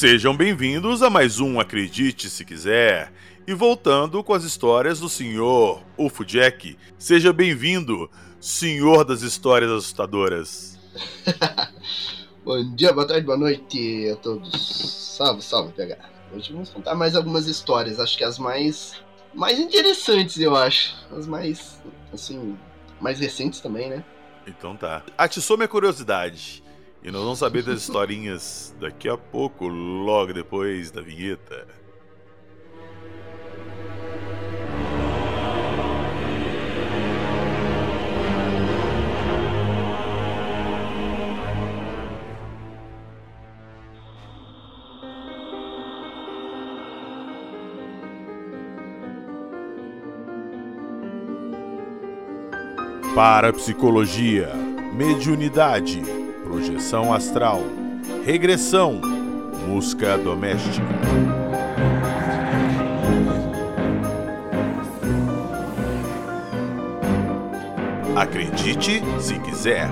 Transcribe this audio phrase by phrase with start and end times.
[0.00, 3.12] Sejam bem-vindos a mais um Acredite Se Quiser.
[3.46, 6.78] E voltando com as histórias do senhor Ufo Jack.
[6.98, 8.10] Seja bem-vindo,
[8.40, 10.78] senhor das histórias assustadoras.
[12.42, 15.18] Bom dia, boa tarde, boa noite a todos.
[15.18, 15.98] Salve, salve, PH.
[16.34, 18.94] Hoje vamos contar mais algumas histórias, acho que as mais
[19.34, 20.96] mais interessantes, eu acho.
[21.14, 21.78] As mais
[22.10, 22.56] assim,
[22.98, 24.02] mais recentes também, né?
[24.46, 25.02] Então tá.
[25.18, 26.62] Atiçou minha curiosidade.
[27.02, 31.66] E nós vamos saber das historinhas daqui a pouco, logo depois da vinheta.
[53.14, 54.52] Parapsicologia,
[54.94, 56.02] mediunidade,
[56.50, 57.62] projeção astral,
[58.24, 59.00] regressão,
[59.68, 60.84] música doméstica.
[68.16, 69.88] Acredite se quiser.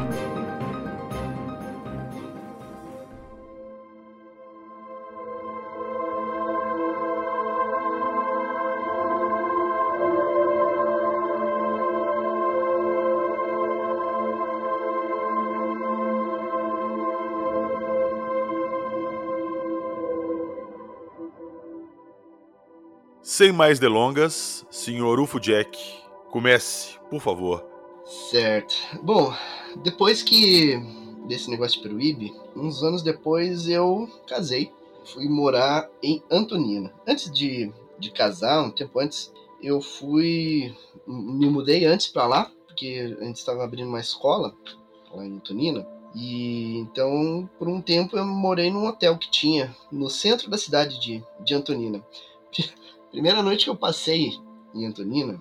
[23.38, 25.20] Sem mais delongas, Sr.
[25.20, 25.78] Ufo Jack,
[26.28, 27.64] comece, por favor.
[28.28, 28.74] Certo.
[29.00, 29.32] Bom,
[29.76, 30.76] depois que
[31.28, 34.72] desse negócio de Peruíbe, uns anos depois eu casei.
[35.04, 36.92] Fui morar em Antonina.
[37.06, 40.74] Antes de, de casar, um tempo antes, eu fui.
[41.06, 44.52] Me mudei antes para lá, porque a gente estava abrindo uma escola
[45.14, 45.86] lá em Antonina.
[46.12, 51.00] E então, por um tempo, eu morei num hotel que tinha no centro da cidade
[51.00, 52.04] de, de Antonina.
[53.10, 54.32] Primeira noite que eu passei
[54.74, 55.40] em Antonina,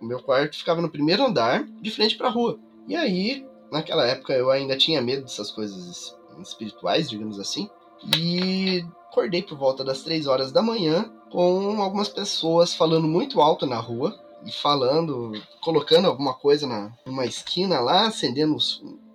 [0.00, 2.58] o meu quarto ficava no primeiro andar, de frente para a rua.
[2.88, 7.68] E aí, naquela época, eu ainda tinha medo dessas coisas espirituais, digamos assim,
[8.16, 13.66] e acordei por volta das três horas da manhã com algumas pessoas falando muito alto
[13.66, 15.32] na rua e falando,
[15.62, 18.56] colocando alguma coisa na, numa esquina lá, acendendo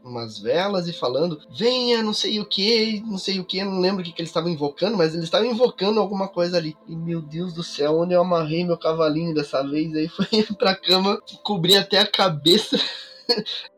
[0.08, 4.02] umas velas e falando, venha, não sei o que, não sei o que, não lembro
[4.02, 6.76] o que, que eles estavam invocando, mas eles estavam invocando alguma coisa ali.
[6.88, 10.76] E meu Deus do céu, onde eu amarrei meu cavalinho dessa vez, aí foi pra
[10.76, 12.80] cama, cobri até a cabeça.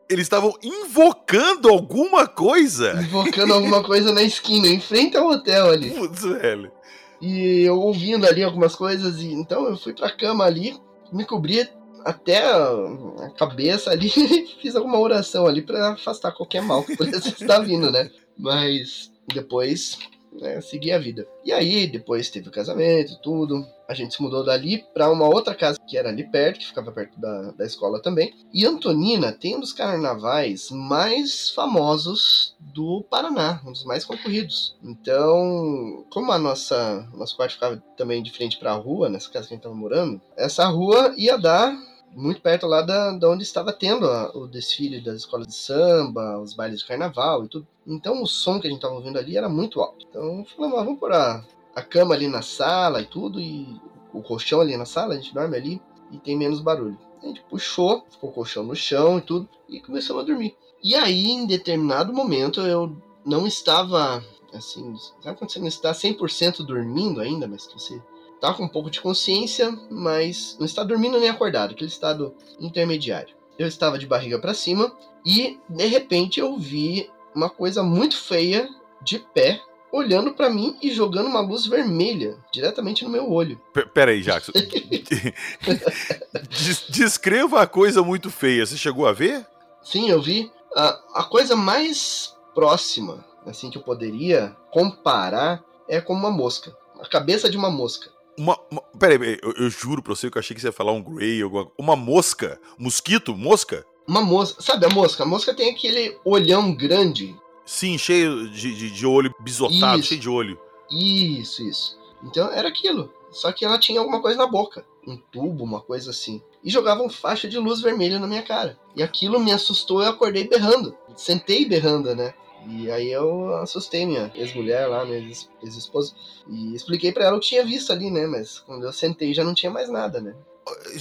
[0.08, 3.00] Eles estavam invocando alguma coisa?
[3.00, 5.90] Invocando alguma coisa na esquina, em frente ao hotel ali.
[5.90, 6.72] Putz, velho.
[7.20, 10.76] E eu ouvindo ali algumas coisas, e então eu fui pra cama ali,
[11.12, 11.68] me cobri
[12.04, 14.10] até a cabeça ali,
[14.60, 18.10] fiz alguma oração ali para afastar qualquer mal que pudesse estar vindo, né?
[18.36, 19.98] Mas depois
[20.32, 21.26] né, segui a vida.
[21.44, 23.66] E aí, depois teve o casamento e tudo.
[23.88, 26.92] A gente se mudou dali para uma outra casa que era ali perto, que ficava
[26.92, 28.32] perto da, da escola também.
[28.52, 34.76] E Antonina tem um dos carnavais mais famosos do Paraná, um dos mais concorridos.
[34.82, 39.48] Então, como a nossa nosso quarto ficava também de frente para a rua, nessa casa
[39.48, 41.76] que a gente estava morando, essa rua ia dar
[42.12, 46.38] muito perto lá da, da onde estava tendo a, o desfile das escolas de samba,
[46.38, 47.66] os bailes de carnaval e tudo.
[47.86, 50.06] Então o som que a gente estava ouvindo ali era muito alto.
[50.08, 51.44] Então falamos, ah, vamos pôr a,
[51.74, 53.80] a cama ali na sala e tudo, e
[54.12, 56.98] o colchão ali na sala, a gente dorme ali e tem menos barulho.
[57.22, 60.56] A gente puxou, ficou o colchão no chão e tudo, e começamos a dormir.
[60.82, 66.64] E aí, em determinado momento, eu não estava, assim, sabe quando você não está 100%
[66.64, 68.02] dormindo ainda, mas você
[68.40, 73.34] tá com um pouco de consciência, mas não está dormindo nem acordado, aquele estado intermediário.
[73.58, 74.94] Eu estava de barriga para cima
[75.24, 78.68] e de repente eu vi uma coisa muito feia
[79.02, 79.60] de pé
[79.92, 83.60] olhando para mim e jogando uma luz vermelha diretamente no meu olho.
[83.72, 84.52] P Pera aí, Jackson.
[86.88, 88.64] Descreva a coisa muito feia.
[88.64, 89.44] Você chegou a ver?
[89.82, 90.50] Sim, eu vi.
[90.76, 96.76] A, a coisa mais próxima, assim, que eu poderia comparar é com uma mosca.
[97.00, 98.10] A cabeça de uma mosca.
[98.40, 100.92] Uma, uma peraí, eu, eu, juro pra você que eu achei que você ia falar
[100.92, 102.58] um Grey, alguma, uma mosca.
[102.78, 103.36] Mosquito?
[103.36, 103.84] Mosca?
[104.08, 104.62] Uma mosca.
[104.62, 105.24] Sabe a mosca?
[105.24, 107.36] A mosca tem aquele olhão grande.
[107.66, 110.08] Sim, cheio de, de, de olho bisotado, isso.
[110.08, 110.58] cheio de olho.
[110.90, 111.98] Isso, isso.
[112.24, 113.12] Então era aquilo.
[113.30, 114.86] Só que ela tinha alguma coisa na boca.
[115.06, 116.42] Um tubo, uma coisa assim.
[116.64, 118.78] E jogava uma faixa de luz vermelha na minha cara.
[118.96, 120.96] E aquilo me assustou e eu acordei berrando.
[121.14, 122.32] Sentei berrando, né?
[122.66, 126.14] E aí eu assustei minha ex-mulher lá, minha ex-esposa,
[126.48, 128.26] e expliquei para ela o que tinha visto ali, né?
[128.26, 130.34] Mas quando eu sentei já não tinha mais nada, né?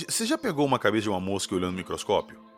[0.07, 2.49] Você já pegou uma cabeça de uma mosca olhando no microscópio?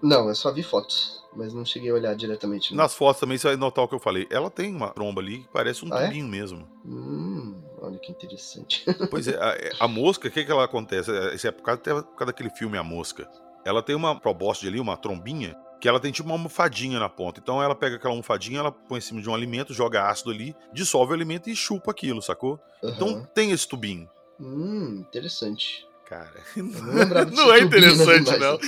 [0.00, 2.70] Não, eu só vi fotos, mas não cheguei a olhar diretamente.
[2.70, 2.82] Não.
[2.82, 4.26] Nas fotos também você vai notar o que eu falei.
[4.30, 6.06] Ela tem uma tromba ali que parece um ah, é?
[6.06, 6.28] tubinho é?
[6.28, 6.68] mesmo.
[6.84, 8.84] Hum, olha que interessante.
[9.10, 11.10] Pois é, a, a mosca, o que, que ela acontece?
[11.34, 13.28] Esse é por causa, por causa daquele filme A Mosca.
[13.64, 17.40] Ela tem uma probóscide ali, uma trombinha, que ela tem tipo uma almofadinha na ponta.
[17.40, 20.54] Então ela pega aquela almofadinha, ela põe em cima de um alimento, joga ácido ali,
[20.72, 22.60] dissolve o alimento e chupa aquilo, sacou?
[22.82, 22.90] Uhum.
[22.90, 24.08] Então tem esse tubinho.
[24.38, 25.86] Hum, interessante.
[26.04, 28.58] Cara, não, não é interessante, não.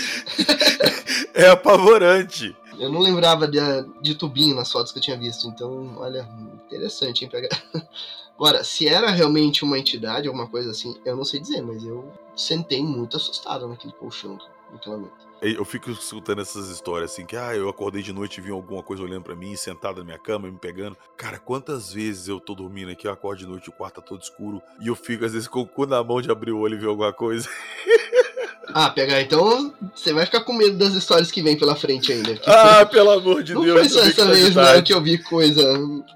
[1.34, 2.56] é apavorante.
[2.78, 3.58] Eu não lembrava de,
[4.00, 6.26] de tubinho nas fotos que eu tinha visto, então, olha,
[6.66, 7.30] interessante, hein?
[7.30, 7.48] Pegar...
[8.34, 12.10] Agora, se era realmente uma entidade, alguma coisa assim, eu não sei dizer, mas eu
[12.34, 14.38] sentei muito assustado naquele colchão
[15.42, 18.80] Eu fico escutando essas histórias assim, que ah, eu acordei de noite e vi alguma
[18.80, 20.96] coisa olhando para mim, sentado na minha cama, me pegando.
[21.16, 24.22] Cara, quantas vezes eu tô dormindo aqui, eu acordo de noite, o quarto tá todo
[24.22, 26.76] escuro, e eu fico às vezes com o cu na mão de abrir o olho
[26.76, 27.48] e ver alguma coisa.
[28.74, 32.40] Ah, pegar, então você vai ficar com medo das histórias que vem pela frente ainda.
[32.46, 33.74] Ah, pelo amor de não Deus.
[33.74, 35.62] Não foi só essa vez que eu vi coisa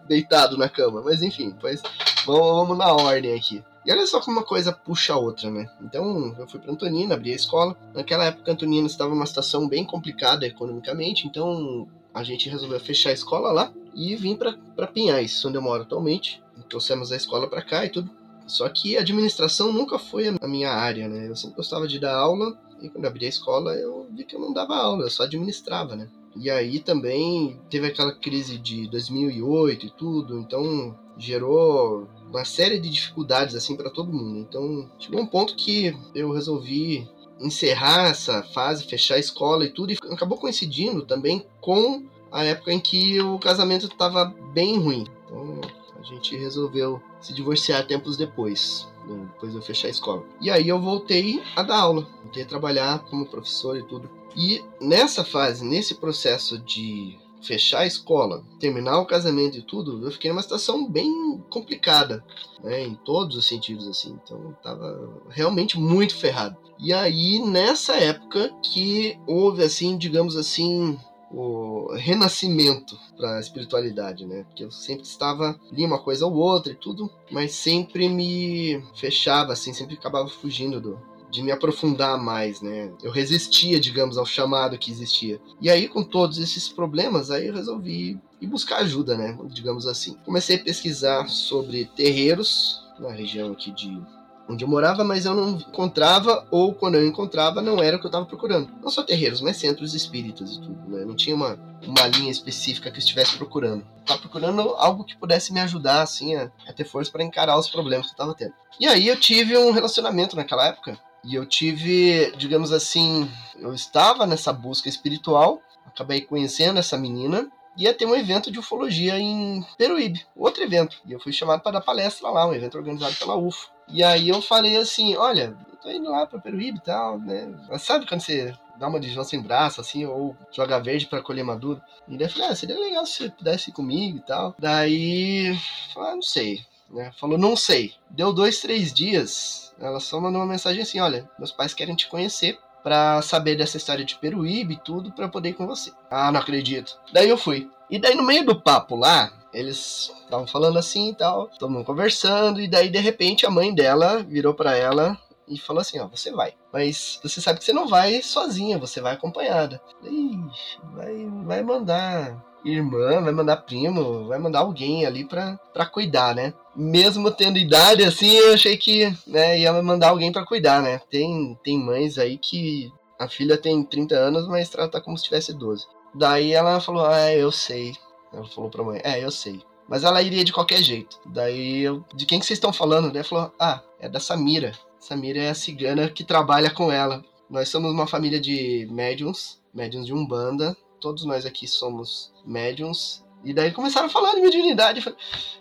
[0.08, 1.82] deitado na cama, mas enfim, pois
[2.24, 3.62] vamos, vamos na ordem aqui.
[3.86, 5.70] E olha só como uma coisa puxa a outra, né?
[5.80, 7.76] Então, eu fui para Antonina, abri a escola.
[7.94, 13.14] Naquela época, Antonina estava numa situação bem complicada economicamente, então a gente resolveu fechar a
[13.14, 16.42] escola lá e vim para Pinhais, onde eu moro atualmente.
[16.68, 18.10] Trouxemos a escola para cá e tudo.
[18.46, 21.28] Só que a administração nunca foi a minha área, né?
[21.28, 24.40] Eu sempre gostava de dar aula e quando abri a escola eu vi que eu
[24.40, 26.08] não dava aula, eu só administrava, né?
[26.36, 32.88] E aí também teve aquela crise de 2008 e tudo, então gerou uma série de
[32.88, 34.38] dificuldades assim para todo mundo.
[34.38, 37.08] Então, chegou um ponto que eu resolvi
[37.40, 42.72] encerrar essa fase, fechar a escola e tudo, e acabou coincidindo também com a época
[42.72, 45.06] em que o casamento estava bem ruim.
[45.24, 45.60] Então,
[45.98, 50.24] a gente resolveu se divorciar tempos depois, né, depois de eu fechar a escola.
[50.40, 54.08] E aí eu voltei a dar aula, voltei a trabalhar como professor e tudo.
[54.36, 60.10] E nessa fase, nesse processo de fechar a escola, terminar o casamento e tudo, eu
[60.10, 62.24] fiquei numa situação bem complicada,
[62.62, 64.18] né, em todos os sentidos assim.
[64.22, 66.56] Então, eu tava realmente muito ferrado.
[66.78, 70.98] E aí nessa época que houve assim, digamos assim,
[71.30, 74.44] o renascimento para a espiritualidade, né?
[74.44, 79.52] Porque eu sempre estava ali uma coisa ou outra e tudo, mas sempre me fechava
[79.52, 80.98] assim, sempre acabava fugindo do,
[81.36, 82.90] de me aprofundar mais, né?
[83.02, 85.38] Eu resistia, digamos, ao chamado que existia.
[85.60, 89.38] E aí, com todos esses problemas, aí eu resolvi ir buscar ajuda, né?
[89.50, 90.16] Digamos assim.
[90.24, 94.02] Comecei a pesquisar sobre terreiros na região aqui de
[94.48, 98.06] onde eu morava, mas eu não encontrava, ou quando eu encontrava, não era o que
[98.06, 98.70] eu estava procurando.
[98.80, 101.04] Não só terreiros, mas centros espíritas e tudo, né?
[101.04, 103.84] Não tinha uma, uma linha específica que eu estivesse procurando.
[104.00, 107.68] Estava procurando algo que pudesse me ajudar, assim, a, a ter força para encarar os
[107.68, 108.54] problemas que eu estava tendo.
[108.80, 113.28] E aí eu tive um relacionamento naquela época e eu tive, digamos assim,
[113.58, 119.18] eu estava nessa busca espiritual, acabei conhecendo essa menina, ia ter um evento de ufologia
[119.18, 120.98] em Peruíbe, outro evento.
[121.04, 123.70] E eu fui chamado para dar palestra lá, um evento organizado pela UFO.
[123.88, 127.52] E aí eu falei assim, olha, eu tô indo lá para Peruíbe e tal, né?
[127.68, 131.44] Mas sabe quando você dá uma João sem braço, assim, ou joga verde para colher
[131.44, 131.82] maduro?
[132.08, 134.54] E daí eu falei, ah, seria legal se você pudesse ir comigo e tal.
[134.58, 135.58] Daí,
[135.96, 136.64] ah, não sei.
[136.90, 137.10] Né?
[137.18, 137.94] Falou, não sei.
[138.10, 142.08] Deu dois, três dias, ela só mandou uma mensagem assim: olha, meus pais querem te
[142.08, 145.92] conhecer para saber dessa história de Peruíbe e tudo para poder ir com você.
[146.10, 146.98] Ah, não acredito.
[147.12, 147.68] Daí eu fui.
[147.90, 152.60] E daí no meio do papo lá, eles estavam falando assim e tal, mundo conversando
[152.60, 155.18] e daí de repente a mãe dela virou para ela
[155.48, 159.00] e falou assim, ó, você vai, mas você sabe que você não vai sozinha, você
[159.00, 159.80] vai acompanhada.
[160.02, 162.36] Ixi, vai, vai mandar
[162.72, 166.52] irmã, vai mandar primo, vai mandar alguém ali pra, pra cuidar, né?
[166.74, 171.00] Mesmo tendo idade assim, eu achei que né, ia mandar alguém para cuidar, né?
[171.10, 175.52] Tem, tem mães aí que a filha tem 30 anos, mas trata como se tivesse
[175.54, 175.86] 12.
[176.14, 177.94] Daí ela falou, ah, eu sei.
[178.32, 179.62] Ela falou pra mãe, é, eu sei.
[179.88, 181.18] Mas ela iria de qualquer jeito.
[181.26, 183.12] Daí eu, de quem que vocês estão falando?
[183.12, 184.72] Daí falou, ah, é da Samira.
[184.98, 187.24] Samira é a cigana que trabalha com ela.
[187.48, 193.24] Nós somos uma família de médiums, médiums de Umbanda, todos nós aqui somos médiums.
[193.44, 194.98] E daí começaram a falar de mediunidade.
[194.98, 195.18] Eu, falei,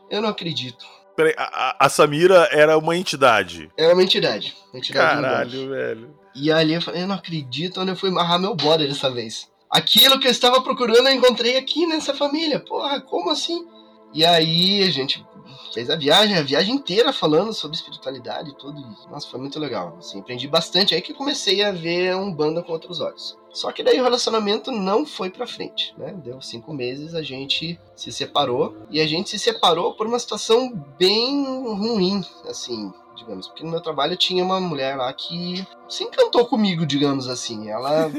[0.10, 0.86] eu não acredito.
[1.16, 3.72] Peraí, a, a, Samira era uma entidade?
[3.78, 4.56] Era uma entidade.
[4.74, 6.16] Uma entidade Caralho, velho.
[6.36, 9.50] E ali eu falei, eu não acredito onde eu fui amarrar meu bode dessa vez.
[9.70, 12.60] Aquilo que eu estava procurando eu encontrei aqui nessa família.
[12.60, 13.66] Porra, como assim?
[14.14, 15.26] E aí a gente
[15.74, 18.80] fez a viagem, a viagem inteira falando sobre espiritualidade e tudo.
[18.80, 19.96] E, nossa, foi muito legal.
[19.98, 20.94] Assim, aprendi bastante.
[20.94, 23.38] Aí que comecei a ver um banda com outros olhos.
[23.56, 26.14] Só que daí o relacionamento não foi pra frente, né?
[26.14, 28.76] Deu cinco meses, a gente se separou.
[28.92, 32.92] E a gente se separou por uma situação bem ruim, assim.
[33.16, 33.48] digamos.
[33.48, 37.70] Porque no meu trabalho tinha uma mulher lá que se encantou comigo, digamos assim.
[37.70, 38.12] Ela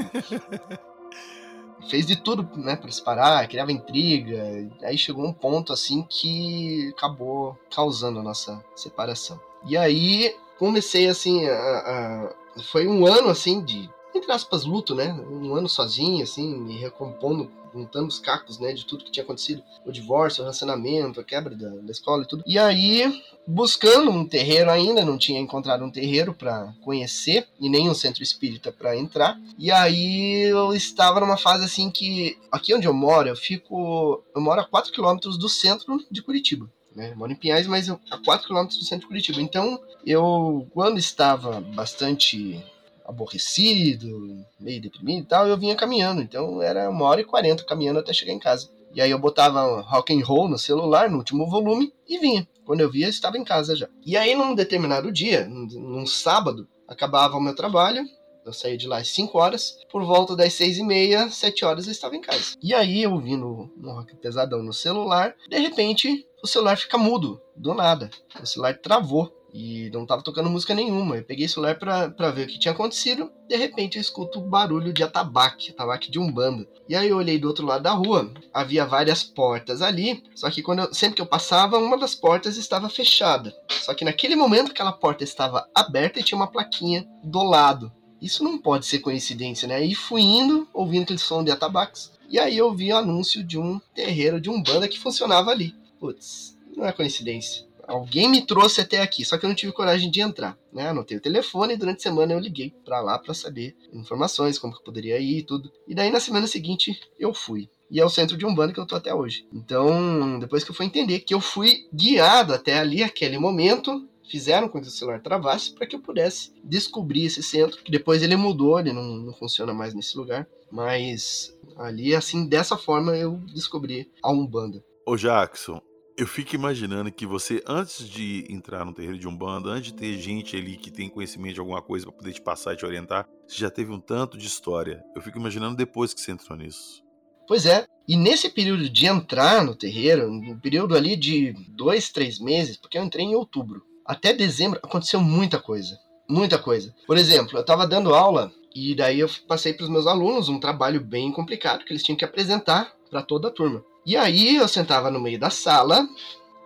[1.90, 4.42] fez de tudo, né, para parar, criava intriga.
[4.84, 9.38] Aí chegou um ponto assim que acabou causando a nossa separação.
[9.68, 15.12] E aí comecei assim a, a foi um ano assim de entre aspas luto, né?
[15.12, 19.62] Um ano sozinho assim, me recompondo juntando os cacos, né, de tudo que tinha acontecido,
[19.84, 22.42] o divórcio, o relacionamento, a quebra da, da escola e tudo.
[22.46, 27.88] E aí, buscando um terreiro ainda, não tinha encontrado um terreiro para conhecer e nem
[27.88, 29.38] um centro espírita para entrar.
[29.58, 34.40] E aí eu estava numa fase assim que aqui onde eu moro, eu fico, eu
[34.40, 36.70] moro a 4 quilômetros do centro de Curitiba.
[36.94, 37.12] Né?
[37.12, 39.40] Eu moro em Pinhais, mas a 4 quilômetros do centro de Curitiba.
[39.42, 42.64] Então, eu, quando estava bastante
[43.06, 46.20] aborrecido, meio deprimido e tal, eu vinha caminhando.
[46.20, 48.68] Então era uma hora e quarenta caminhando até chegar em casa.
[48.92, 52.48] E aí eu botava rock and roll no celular, no último volume, e vinha.
[52.64, 53.88] Quando eu via, eu estava em casa já.
[54.04, 58.04] E aí, num determinado dia, num sábado, acabava o meu trabalho,
[58.44, 61.86] eu saía de lá às 5 horas, por volta das 6 e meia, 7 horas
[61.86, 62.54] eu estava em casa.
[62.62, 67.40] E aí, eu ouvindo um rock pesadão no celular, de repente, o celular fica mudo,
[67.54, 68.08] do nada.
[68.40, 71.16] O celular travou e não tava tocando música nenhuma.
[71.16, 73.32] Eu peguei o celular pra, pra ver o que tinha acontecido.
[73.48, 76.68] De repente eu escuto um barulho de atabaque, atabaque de umbanda.
[76.86, 80.22] E aí eu olhei do outro lado da rua, havia várias portas ali.
[80.34, 83.54] Só que quando eu, sempre que eu passava, uma das portas estava fechada.
[83.70, 87.90] Só que naquele momento aquela porta estava aberta e tinha uma plaquinha do lado.
[88.20, 89.82] Isso não pode ser coincidência, né?
[89.82, 92.12] E fui indo, ouvindo aquele som de atabaques.
[92.28, 95.74] E aí eu vi o anúncio de um terreiro de umbanda que funcionava ali.
[95.98, 100.10] Putz, não é coincidência alguém me trouxe até aqui, só que eu não tive coragem
[100.10, 100.88] de entrar, né?
[100.88, 104.72] Anotei o telefone e durante a semana eu liguei para lá para saber informações, como
[104.72, 105.70] que eu poderia ir e tudo.
[105.86, 107.68] E daí na semana seguinte eu fui.
[107.90, 109.46] E é o centro de Umbanda que eu tô até hoje.
[109.52, 114.68] Então, depois que eu fui entender que eu fui guiado até ali, aquele momento, fizeram
[114.68, 118.36] com que o celular travasse para que eu pudesse descobrir esse centro, que depois ele
[118.36, 120.48] mudou, ele não, não funciona mais nesse lugar.
[120.70, 124.84] Mas ali, assim, dessa forma eu descobri a Umbanda.
[125.06, 125.80] Ô Jackson,
[126.16, 130.18] eu fico imaginando que você, antes de entrar no terreiro de Umbanda, antes de ter
[130.18, 133.28] gente ali que tem conhecimento de alguma coisa para poder te passar e te orientar,
[133.46, 135.04] você já teve um tanto de história.
[135.14, 137.04] Eu fico imaginando depois que você entrou nisso.
[137.46, 137.86] Pois é.
[138.08, 142.96] E nesse período de entrar no terreiro, no período ali de dois, três meses, porque
[142.96, 145.98] eu entrei em outubro, até dezembro aconteceu muita coisa.
[146.28, 146.94] Muita coisa.
[147.06, 150.58] Por exemplo, eu estava dando aula e daí eu passei para os meus alunos um
[150.58, 153.84] trabalho bem complicado que eles tinham que apresentar para toda a turma.
[154.06, 156.08] E aí eu sentava no meio da sala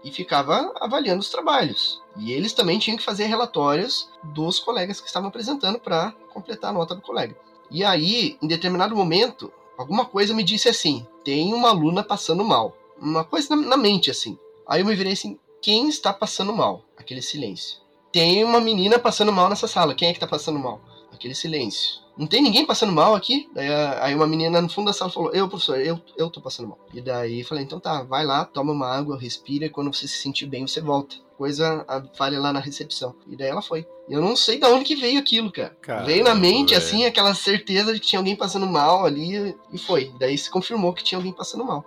[0.05, 2.03] e ficava avaliando os trabalhos.
[2.19, 6.75] E eles também tinham que fazer relatórios dos colegas que estavam apresentando para completar a
[6.75, 7.35] nota do colega.
[7.71, 12.77] E aí, em determinado momento, alguma coisa me disse assim: tem uma aluna passando mal.
[13.01, 14.39] Uma coisa na, mente assim.
[14.67, 16.85] Aí eu me virei assim: quem está passando mal?
[16.95, 17.79] Aquele silêncio.
[18.13, 19.95] Tem uma menina passando mal nessa sala.
[19.95, 20.79] Quem é que está passando mal?
[21.11, 23.49] Aquele silêncio não tem ninguém passando mal aqui?
[23.55, 23.69] Daí,
[24.01, 26.79] aí uma menina no fundo da sala falou, eu, professor, eu, eu tô passando mal.
[26.93, 30.19] E daí falei, então tá, vai lá, toma uma água, respira, e quando você se
[30.19, 31.17] sentir bem, você volta.
[31.39, 31.87] Coisa,
[32.19, 33.15] fale lá na recepção.
[33.27, 33.87] E daí ela foi.
[34.07, 35.75] Eu não sei de onde que veio aquilo, cara.
[35.81, 36.83] Caramba, veio na mente, véio.
[36.83, 40.13] assim, aquela certeza de que tinha alguém passando mal ali, e foi.
[40.19, 41.87] Daí se confirmou que tinha alguém passando mal.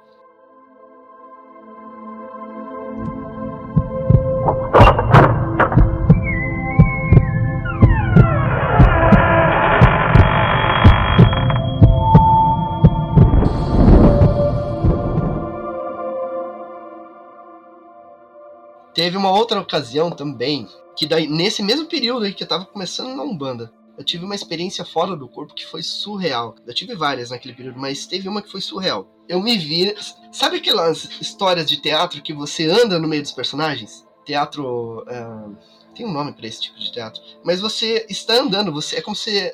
[19.04, 23.14] Teve uma outra ocasião também, que daí, nesse mesmo período aí que eu tava começando
[23.14, 26.56] na Umbanda, eu tive uma experiência fora do corpo que foi surreal.
[26.66, 29.06] Eu tive várias naquele período, mas teve uma que foi surreal.
[29.28, 29.94] Eu me vi.
[30.32, 34.08] Sabe aquelas histórias de teatro que você anda no meio dos personagens?
[34.26, 35.02] Teatro.
[35.02, 35.58] Uh,
[35.94, 37.22] tem um nome para esse tipo de teatro.
[37.44, 39.54] Mas você está andando, você é como se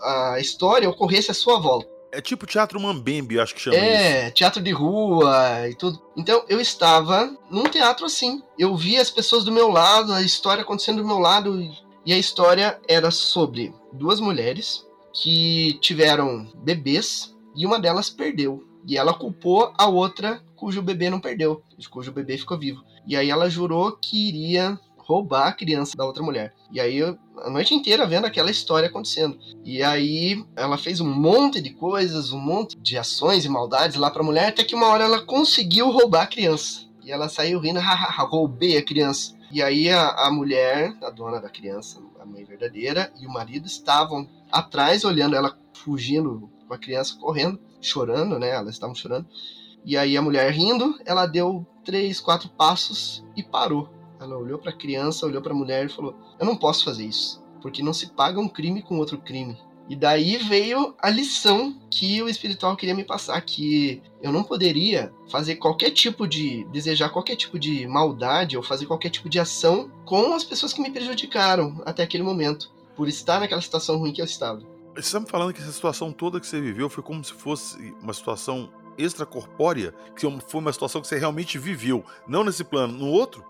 [0.00, 1.90] a história ocorresse à sua volta.
[2.16, 4.34] É tipo teatro Mambembe, acho que chama é, isso.
[4.36, 6.00] teatro de rua e tudo.
[6.16, 8.42] Então eu estava num teatro assim.
[8.58, 11.60] Eu via as pessoas do meu lado, a história acontecendo do meu lado.
[12.06, 18.64] E a história era sobre duas mulheres que tiveram bebês e uma delas perdeu.
[18.88, 22.82] E ela culpou a outra cujo bebê não perdeu, cujo bebê ficou vivo.
[23.06, 26.52] E aí ela jurou que iria roubar a criança da outra mulher.
[26.70, 29.38] E aí, eu, a noite inteira vendo aquela história acontecendo.
[29.64, 34.10] E aí, ela fez um monte de coisas, um monte de ações e maldades lá
[34.10, 36.86] pra mulher, até que uma hora ela conseguiu roubar a criança.
[37.04, 39.36] E ela saiu rindo, hahaha, roubei a criança.
[39.52, 43.66] E aí, a, a mulher, a dona da criança, a mãe verdadeira, e o marido
[43.66, 48.50] estavam atrás, olhando ela fugindo com a criança, correndo, chorando, né?
[48.50, 49.26] Elas estavam chorando.
[49.84, 54.70] E aí, a mulher rindo, ela deu três, quatro passos e parou Ela olhou para
[54.70, 57.92] a criança, olhou para a mulher e falou: Eu não posso fazer isso, porque não
[57.92, 59.58] se paga um crime com outro crime.
[59.88, 65.12] E daí veio a lição que o espiritual queria me passar, que eu não poderia
[65.30, 69.88] fazer qualquer tipo de desejar qualquer tipo de maldade ou fazer qualquer tipo de ação
[70.04, 74.20] com as pessoas que me prejudicaram até aquele momento, por estar naquela situação ruim que
[74.20, 74.60] eu estava.
[74.94, 77.94] Você está me falando que essa situação toda que você viveu foi como se fosse
[78.02, 78.68] uma situação
[78.98, 83.44] extracorpórea, que foi uma situação que você realmente viveu, não nesse plano, no outro?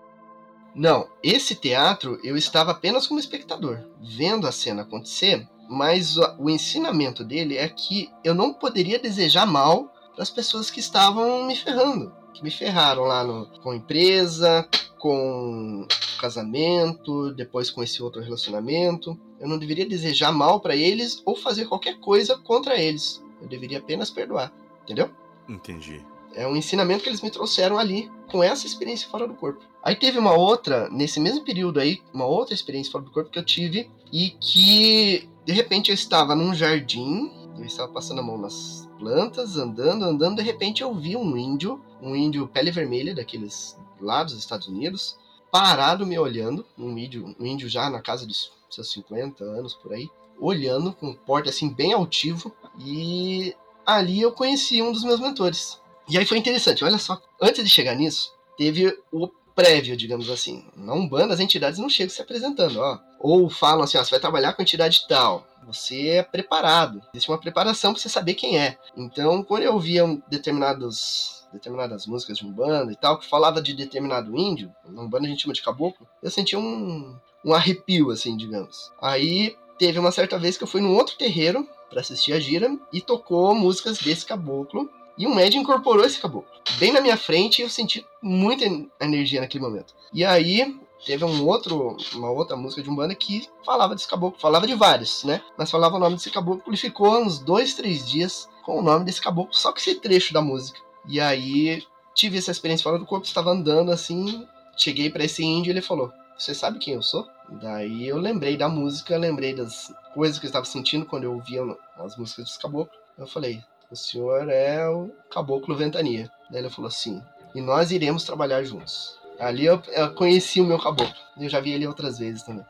[0.75, 7.23] Não, esse teatro eu estava apenas como espectador, vendo a cena acontecer mas o ensinamento
[7.23, 12.13] dele é que eu não poderia desejar mal para as pessoas que estavam me ferrando,
[12.33, 15.85] que me ferraram lá no, com empresa, com
[16.19, 19.19] casamento, depois com esse outro relacionamento.
[19.39, 23.23] Eu não deveria desejar mal para eles ou fazer qualquer coisa contra eles.
[23.41, 24.51] Eu deveria apenas perdoar,
[24.83, 25.09] entendeu?
[25.47, 26.03] Entendi.
[26.33, 29.63] É um ensinamento que eles me trouxeram ali com essa experiência fora do corpo.
[29.87, 33.39] Aí teve uma outra, nesse mesmo período aí, uma outra experiência fora do corpo que
[33.39, 38.37] eu tive e que de repente eu estava num jardim, eu estava passando a mão
[38.37, 43.79] nas plantas, andando, andando, de repente eu vi um índio, um índio pele vermelha daqueles
[44.01, 45.17] lá dos Estados Unidos,
[45.49, 49.93] parado me olhando, um índio, um índio já na casa dos seus 50 anos por
[49.93, 55.21] aí, olhando com um porte assim bem altivo, e ali eu conheci um dos meus
[55.21, 55.79] mentores.
[56.09, 60.63] E aí foi interessante, olha só, antes de chegar nisso, teve o prévio, digamos assim.
[60.75, 62.99] Na Umbanda, as entidades não chegam se apresentando, ó.
[63.19, 65.47] Ou falam assim, ó, você vai trabalhar com entidade tal.
[65.65, 67.01] Você é preparado.
[67.11, 68.77] Existe uma preparação para você saber quem é.
[68.95, 74.37] Então, quando eu via determinados determinadas músicas de Umbanda e tal, que falava de determinado
[74.37, 78.91] índio, na Umbanda a gente chama de caboclo, eu sentia um, um arrepio, assim, digamos.
[79.01, 82.69] Aí teve uma certa vez que eu fui num outro terreiro para assistir a gira
[82.93, 86.49] e tocou músicas desse caboclo e um médium incorporou esse caboclo.
[86.77, 88.65] Bem na minha frente, eu senti muita
[88.99, 89.93] energia naquele momento.
[90.13, 94.39] E aí, teve um outro, uma outra música de um banda que falava desse caboclo,
[94.39, 95.41] falava de vários, né?
[95.57, 99.05] Mas falava o nome desse caboclo e ficou uns dois, três dias com o nome
[99.05, 100.79] desse caboclo, só com esse trecho da música.
[101.07, 105.69] E aí, tive essa experiência fora do corpo, estava andando assim, cheguei para esse índio
[105.69, 107.25] e ele falou: Você sabe quem eu sou?
[107.49, 111.61] Daí eu lembrei da música, lembrei das coisas que eu estava sentindo quando eu ouvia
[111.97, 112.91] as músicas desse caboclo.
[113.17, 116.29] Eu falei: o senhor é o caboclo Ventania.
[116.49, 117.21] Daí ele falou assim,
[117.55, 119.17] e nós iremos trabalhar juntos.
[119.39, 121.15] Ali eu, eu conheci o meu caboclo.
[121.39, 122.65] Eu já vi ele outras vezes também.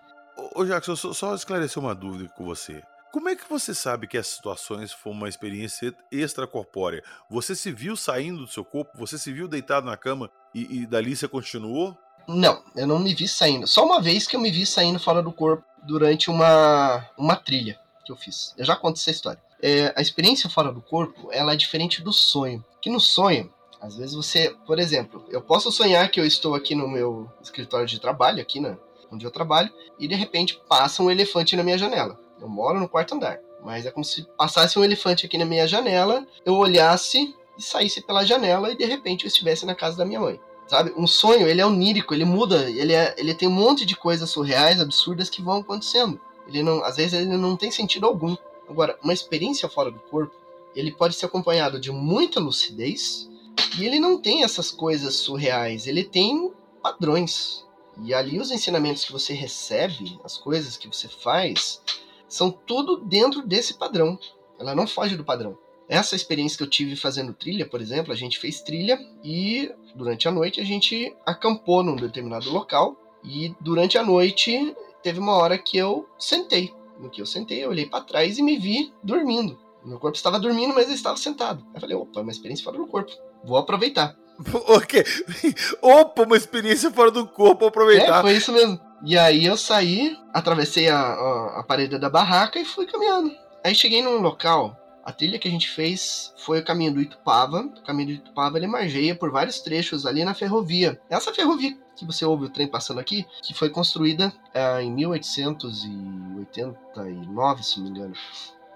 [0.54, 2.84] Ô, Jackson, só, só esclarecer uma dúvida com você.
[3.12, 7.04] Como é que você sabe que essas situações foram uma experiência extracorpórea?
[7.30, 8.98] Você se viu saindo do seu corpo?
[8.98, 11.98] Você se viu deitado na cama e, e dali você continuou?
[12.28, 13.66] Não, eu não me vi saindo.
[13.66, 17.80] Só uma vez que eu me vi saindo fora do corpo durante uma, uma trilha
[18.08, 18.56] que eu fiz.
[18.58, 22.14] Eu já conto essa história é, a experiência fora do corpo ela é diferente do
[22.14, 22.64] sonho.
[22.82, 26.76] Que no sonho, às vezes você, por exemplo, eu posso sonhar que eu estou aqui
[26.76, 28.78] no meu escritório de trabalho, aqui na,
[29.12, 32.20] onde eu trabalho, e de repente passa um elefante na minha janela.
[32.40, 35.68] Eu moro no quarto andar, mas é como se passasse um elefante aqui na minha
[35.68, 40.06] janela, eu olhasse e saísse pela janela e de repente eu estivesse na casa da
[40.06, 40.40] minha mãe.
[40.68, 40.94] Sabe?
[40.98, 44.30] Um sonho, ele é onírico, ele muda, ele, é, ele tem um monte de coisas
[44.30, 46.20] surreais, absurdas que vão acontecendo.
[46.48, 48.36] Ele não, às vezes ele não tem sentido algum.
[48.70, 50.34] Agora, uma experiência fora do corpo,
[50.76, 53.30] ele pode ser acompanhado de muita lucidez
[53.78, 57.66] e ele não tem essas coisas surreais, ele tem padrões.
[58.04, 61.82] E ali os ensinamentos que você recebe, as coisas que você faz,
[62.28, 64.20] são tudo dentro desse padrão.
[64.60, 65.58] Ela não foge do padrão.
[65.90, 70.28] Essa experiência que eu tive fazendo trilha, por exemplo, a gente fez trilha e durante
[70.28, 75.58] a noite a gente acampou num determinado local e durante a noite teve uma hora
[75.58, 79.58] que eu sentei no que eu sentei, eu olhei para trás e me vi dormindo.
[79.86, 81.64] Meu corpo estava dormindo, mas eu estava sentado.
[81.74, 83.12] Eu falei, opa, uma experiência fora do corpo.
[83.44, 84.16] Vou aproveitar.
[84.68, 85.04] Ok.
[85.82, 88.20] Opa, uma experiência fora do corpo, vou aproveitar.
[88.20, 88.80] É, foi isso mesmo.
[89.04, 93.32] E aí eu saí, atravessei a, a, a parede da barraca e fui caminhando.
[93.64, 94.78] Aí cheguei num local
[95.08, 97.62] a trilha que a gente fez foi o caminho do Itupava.
[97.62, 101.00] O caminho do Itupava ele margeia por vários trechos ali na ferrovia.
[101.10, 107.64] Essa ferrovia que você ouve o trem passando aqui, que foi construída é, em 1889,
[107.64, 108.14] se não me engano.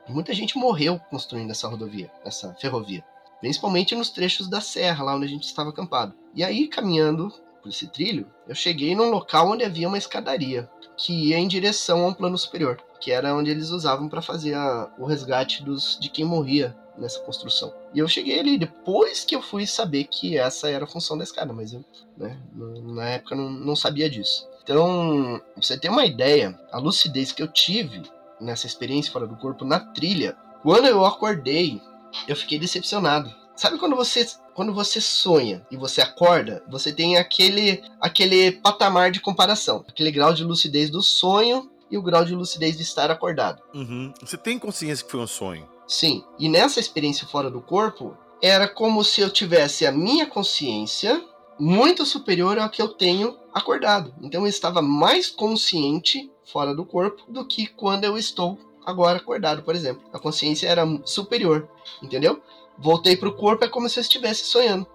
[0.08, 3.04] Muita gente morreu construindo essa rodovia, essa ferrovia.
[3.41, 6.15] Principalmente nos trechos da serra, lá onde a gente estava acampado.
[6.34, 7.30] E aí, caminhando
[7.62, 12.06] por esse trilho, eu cheguei num local onde havia uma escadaria que ia em direção
[12.06, 15.97] a um plano superior que era onde eles usavam para fazer a, o resgate dos,
[15.99, 17.73] de quem morria nessa construção.
[17.93, 21.23] E eu cheguei ali depois que eu fui saber que essa era a função da
[21.23, 21.83] escada, mas eu,
[22.15, 24.47] né, na época não, não sabia disso.
[24.63, 28.03] Então, você ter uma ideia, a lucidez que eu tive
[28.39, 31.81] nessa experiência fora do corpo na trilha, quando eu acordei,
[32.27, 33.33] eu fiquei decepcionado.
[33.55, 39.19] Sabe quando você quando você sonha e você acorda, você tem aquele aquele patamar de
[39.19, 43.62] comparação, aquele grau de lucidez do sonho e o grau de lucidez de estar acordado.
[43.73, 44.13] Uhum.
[44.21, 45.67] Você tem consciência que foi um sonho?
[45.88, 46.23] Sim.
[46.39, 51.23] E nessa experiência fora do corpo, era como se eu tivesse a minha consciência
[51.60, 54.13] muito superior ao que eu tenho acordado.
[54.21, 59.62] Então eu estava mais consciente fora do corpo do que quando eu estou agora acordado,
[59.62, 60.01] por exemplo.
[60.12, 61.69] A consciência era superior,
[62.01, 62.41] entendeu?
[62.80, 64.88] Voltei pro corpo é como se eu estivesse sonhando.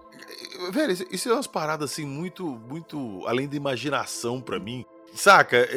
[0.71, 4.83] Velho, isso é umas paradas assim muito, muito além da imaginação para mim.
[5.13, 5.67] Saca?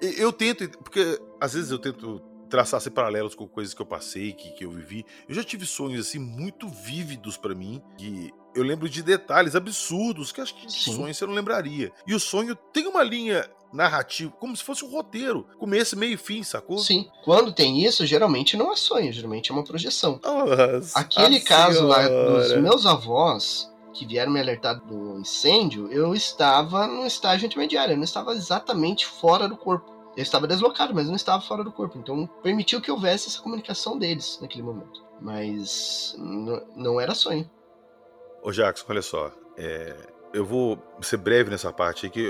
[0.00, 4.50] Eu tento, porque às vezes eu tento traçar paralelos com coisas que eu passei, que,
[4.50, 5.06] que eu vivi.
[5.28, 10.32] Eu já tive sonhos assim muito vívidos para mim, que eu lembro de detalhes absurdos
[10.32, 11.92] que acho que de sonho você não lembraria.
[12.06, 16.16] E o sonho tem uma linha narrativa, como se fosse um roteiro, começo, meio e
[16.16, 16.78] fim, sacou?
[16.78, 17.08] Sim.
[17.24, 20.20] Quando tem isso, geralmente não é sonho, geralmente é uma projeção.
[20.22, 26.86] Nossa, Aquele caso lá dos meus avós, que vieram me alertar do incêndio, eu estava
[26.86, 29.90] num estágio intermediário, eu não estava exatamente fora do corpo.
[30.16, 31.96] Eu estava deslocado, mas não estava fora do corpo.
[31.98, 35.04] Então permitiu que houvesse essa comunicação deles naquele momento.
[35.20, 37.48] Mas não era sonho.
[38.42, 39.32] Ô Jackson, olha só.
[39.56, 39.94] É,
[40.32, 42.24] eu vou ser breve nessa parte aqui.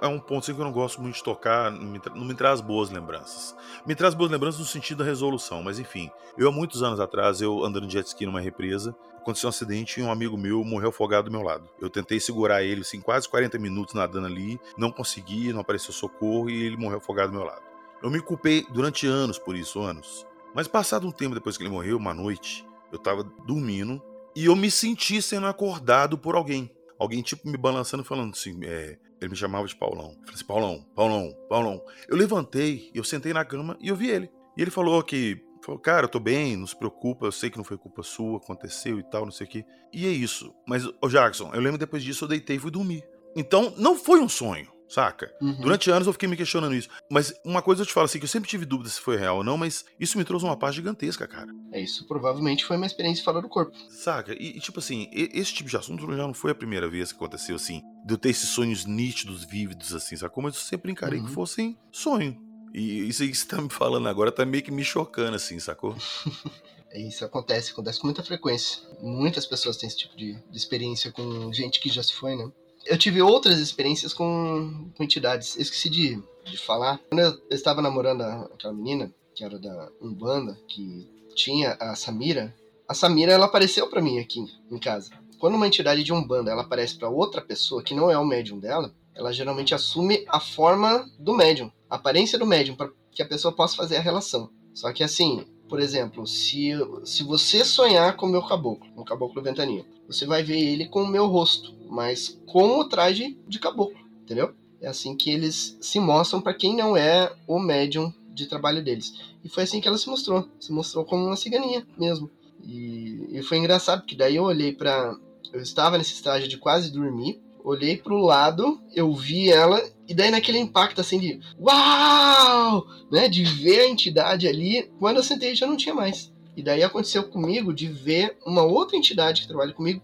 [0.00, 2.34] É um ponto assim, que eu não gosto muito de tocar, não me, não me,
[2.34, 3.56] traz boas lembranças.
[3.86, 6.10] Me traz boas lembranças no sentido da resolução, mas enfim.
[6.38, 10.00] Eu, há muitos anos atrás, eu andando de jet ski numa represa, aconteceu um acidente
[10.00, 11.68] e um amigo meu morreu afogado do meu lado.
[11.80, 16.48] Eu tentei segurar ele, assim, quase 40 minutos nadando ali, não consegui, não apareceu socorro
[16.48, 17.62] e ele morreu afogado do meu lado.
[18.02, 20.26] Eu me culpei durante anos por isso, anos.
[20.54, 24.00] Mas passado um tempo depois que ele morreu, uma noite, eu tava dormindo
[24.36, 26.70] e eu me senti sendo acordado por alguém.
[26.98, 30.10] Alguém, tipo, me balançando, falando assim, é, ele me chamava de Paulão.
[30.10, 31.84] Eu falei assim, Paulão, Paulão, Paulão.
[32.08, 34.30] Eu levantei, eu sentei na cama e eu vi ele.
[34.56, 37.56] E ele falou que Falou, cara, eu tô bem, não se preocupa, eu sei que
[37.56, 39.64] não foi culpa sua, aconteceu e tal, não sei o quê.
[39.90, 40.54] E é isso.
[40.68, 43.02] Mas, ô Jackson, eu lembro depois disso eu deitei e fui dormir.
[43.34, 45.32] Então, não foi um sonho, saca?
[45.40, 45.60] Uhum.
[45.60, 46.88] Durante anos eu fiquei me questionando isso.
[47.10, 49.38] Mas uma coisa eu te falo assim, que eu sempre tive dúvida se foi real
[49.38, 51.50] ou não, mas isso me trouxe uma paz gigantesca, cara.
[51.72, 53.76] É, isso provavelmente foi uma experiência fora do corpo.
[53.90, 54.32] Saca?
[54.34, 57.16] E, e tipo assim, esse tipo de assunto já não foi a primeira vez que
[57.16, 60.42] aconteceu assim, de eu ter esses sonhos nítidos, vívidos, assim, sacou?
[60.42, 61.26] Mas eu sempre encarei uhum.
[61.26, 62.40] que fossem sonho.
[62.72, 65.58] E isso aí que você tá me falando agora tá meio que me chocando, assim,
[65.58, 65.96] sacou?
[66.94, 68.80] É, isso acontece, acontece com muita frequência.
[69.00, 72.48] Muitas pessoas têm esse tipo de, de, experiência com gente que já se foi, né?
[72.86, 75.56] Eu tive outras experiências com, com entidades.
[75.56, 77.00] Esqueci de, de falar.
[77.10, 82.54] Quando eu, eu estava namorando aquela menina, que era da Umbanda, que tinha a Samira,
[82.88, 85.10] a Samira ela apareceu para mim aqui em casa.
[85.38, 88.58] Quando uma entidade de Umbanda ela aparece para outra pessoa que não é o médium
[88.58, 93.28] dela, ela geralmente assume a forma do médium a aparência do médium para que a
[93.28, 94.50] pessoa possa fazer a relação.
[94.74, 96.70] Só que assim, por exemplo, se,
[97.02, 101.02] se você sonhar com o meu caboclo, o caboclo ventania, você vai ver ele com
[101.02, 104.54] o meu rosto, mas com o traje de caboclo, entendeu?
[104.80, 109.14] É assim que eles se mostram para quem não é o médium de trabalho deles.
[109.42, 112.30] E foi assim que ela se mostrou, se mostrou como uma ciganinha mesmo.
[112.62, 115.18] E, e foi engraçado, porque daí eu olhei para
[115.52, 120.30] eu estava nesse estágio de quase dormir, olhei pro lado, eu vi ela, e daí
[120.30, 122.86] naquele impacto assim de uau!
[123.10, 126.32] Né, de ver a entidade ali, quando eu sentei já não tinha mais.
[126.56, 130.02] E daí aconteceu comigo de ver uma outra entidade que trabalha comigo.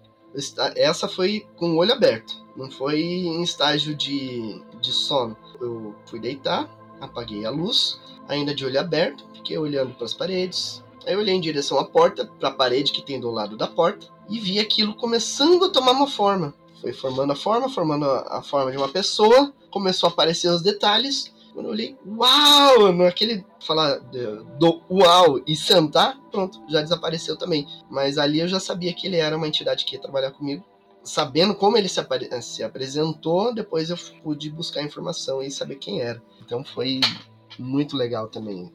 [0.77, 5.37] Essa foi com o olho aberto, não foi em estágio de, de sono.
[5.61, 10.83] Eu fui deitar, apaguei a luz, ainda de olho aberto, fiquei olhando para as paredes.
[11.07, 13.67] Aí eu olhei em direção à porta, para a parede que tem do lado da
[13.67, 18.43] porta, e vi aquilo começando a tomar uma forma foi formando a forma, formando a,
[18.43, 21.33] forma de uma pessoa, começou a aparecer os detalhes.
[21.53, 22.93] Quando eu olhei, uau!
[22.93, 27.67] Naquele falar do uau e sentar, pronto, já desapareceu também.
[27.91, 30.65] Mas ali eu já sabia que ele era uma entidade que ia trabalhar comigo.
[31.03, 32.01] Sabendo como ele se,
[32.43, 36.23] se apresentou, depois eu pude buscar informação e saber quem era.
[36.41, 37.01] Então foi
[37.59, 38.73] muito legal também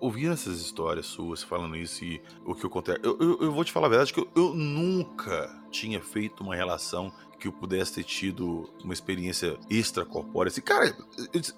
[0.00, 3.00] ouvindo essas histórias suas falando isso e o que acontece.
[3.02, 6.54] Eu, eu, eu, vou te falar a verdade que eu, eu, nunca tinha feito uma
[6.54, 7.12] relação
[7.42, 10.48] que eu pudesse ter tido uma experiência extracorpórea.
[10.48, 10.96] Assim, cara,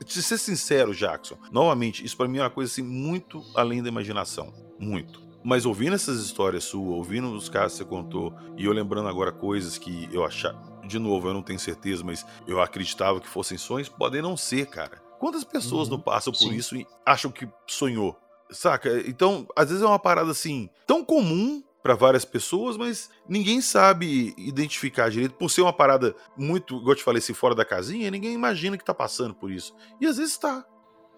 [0.07, 3.89] de ser sincero, Jackson, novamente, isso para mim é uma coisa assim muito além da
[3.91, 4.51] imaginação.
[4.79, 5.23] Muito.
[5.45, 9.31] Mas ouvindo essas histórias suas, ouvindo os casos que você contou, e eu lembrando agora
[9.31, 10.73] coisas que eu achava.
[10.87, 14.67] De novo, eu não tenho certeza, mas eu acreditava que fossem sonhos, podem não ser,
[14.67, 15.03] cara.
[15.19, 16.55] Quantas pessoas uhum, não passam por sim.
[16.55, 18.19] isso e acham que sonhou?
[18.51, 19.03] Saca?
[19.07, 24.33] Então, às vezes é uma parada assim, tão comum para várias pessoas, mas ninguém sabe
[24.39, 25.35] identificar direito.
[25.35, 28.79] Por ser uma parada muito, igual eu te falei, assim, fora da casinha, ninguém imagina
[28.79, 29.75] que tá passando por isso.
[30.01, 30.65] E às vezes tá.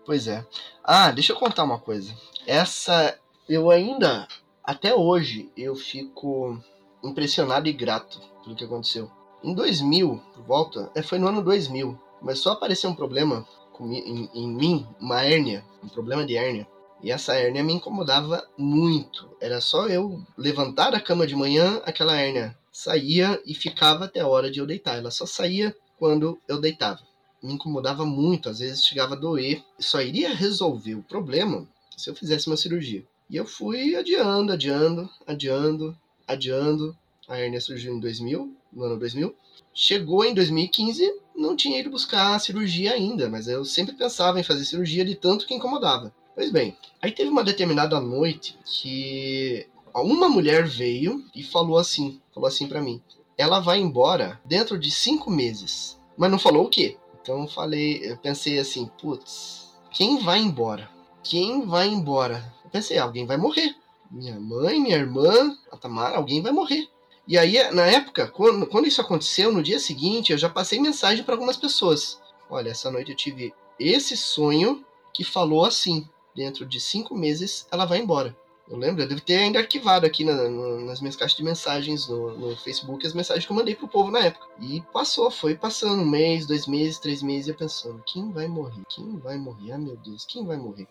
[0.04, 0.44] Pois é.
[0.82, 2.12] Ah, deixa eu contar uma coisa.
[2.44, 3.16] Essa.
[3.48, 4.26] Eu ainda.
[4.64, 6.60] Até hoje eu fico
[7.00, 9.08] impressionado e grato pelo que aconteceu.
[9.44, 13.46] Em 2000, por volta, é, foi no ano 2000, começou a aparecer um problema
[13.80, 16.66] em, em mim, uma hérnia, um problema de hérnia.
[17.02, 19.30] E essa hérnia me incomodava muito.
[19.40, 24.28] Era só eu levantar da cama de manhã, aquela hérnia saía e ficava até a
[24.28, 24.98] hora de eu deitar.
[24.98, 27.00] Ela só saía quando eu deitava.
[27.42, 29.62] Me incomodava muito, às vezes chegava a doer.
[29.78, 33.04] Só iria resolver o problema se eu fizesse uma cirurgia.
[33.28, 36.96] E eu fui adiando, adiando, adiando, adiando.
[37.28, 39.34] A hérnia surgiu em 2000, no ano 2000.
[39.74, 44.44] Chegou em 2015, não tinha ido buscar a cirurgia ainda, mas eu sempre pensava em
[44.44, 46.14] fazer cirurgia de tanto que incomodava.
[46.36, 52.46] Pois bem, aí teve uma determinada noite que uma mulher veio e falou assim, falou
[52.46, 53.00] assim para mim,
[53.38, 56.98] ela vai embora dentro de cinco meses, mas não falou o quê.
[57.22, 60.90] Então eu falei, eu pensei assim, putz, quem vai embora?
[61.24, 62.52] Quem vai embora?
[62.62, 63.74] Eu pensei, alguém vai morrer.
[64.10, 66.86] Minha mãe, minha irmã, a Tamara, alguém vai morrer.
[67.26, 71.24] E aí, na época, quando, quando isso aconteceu, no dia seguinte, eu já passei mensagem
[71.24, 72.20] para algumas pessoas.
[72.50, 77.86] Olha, essa noite eu tive esse sonho que falou assim: dentro de cinco meses ela
[77.86, 78.36] vai embora.
[78.68, 82.08] Eu lembro, eu devo ter ainda arquivado aqui na, na, nas minhas caixas de mensagens
[82.08, 84.44] no, no, Facebook as mensagens que eu mandei pro povo na época.
[84.60, 88.82] E passou, foi passando um mês, dois meses, três meses, eu pensando, quem vai morrer?
[88.88, 89.72] Quem vai morrer?
[89.72, 90.88] Ah, meu Deus, quem vai morrer?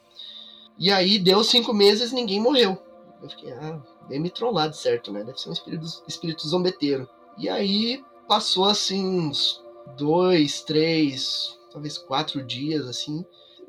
[0.77, 2.81] E aí deu cinco meses ninguém morreu.
[3.21, 5.23] Eu fiquei, ah, bem me trollado, certo, né?
[5.23, 7.09] Deve ser um espírito, espírito zombeteiro.
[7.37, 9.61] E aí passou assim uns
[9.97, 13.25] dois, três, talvez quatro dias assim.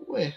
[0.09, 0.37] Ué,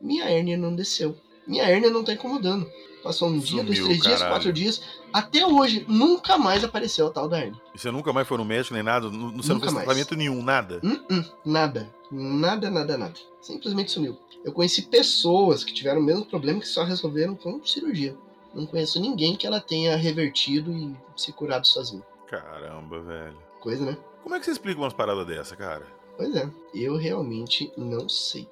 [0.00, 1.16] minha hérnia não desceu.
[1.46, 2.68] Minha hérnia não tá incomodando.
[3.02, 4.18] Passou um Sumiu, dia, dois, três caralho.
[4.18, 4.82] dias, quatro dias.
[5.12, 7.60] Até hoje, nunca mais apareceu a tal da hérnia.
[7.74, 9.08] E você nunca mais foi no médico nem nada?
[9.08, 10.80] Não, você não fez tratamento nenhum, nada?
[10.82, 11.88] Uh -uh, nada.
[12.10, 13.14] Nada, nada, nada.
[13.40, 14.18] Simplesmente sumiu.
[14.44, 18.16] Eu conheci pessoas que tiveram o mesmo problema que só resolveram com cirurgia.
[18.54, 22.04] Não conheço ninguém que ela tenha revertido e se curado sozinho.
[22.26, 23.36] Caramba, velho.
[23.60, 23.96] Coisa, né?
[24.22, 25.86] Como é que você explica umas paradas dessa, cara?
[26.16, 28.48] Pois é, eu realmente não sei.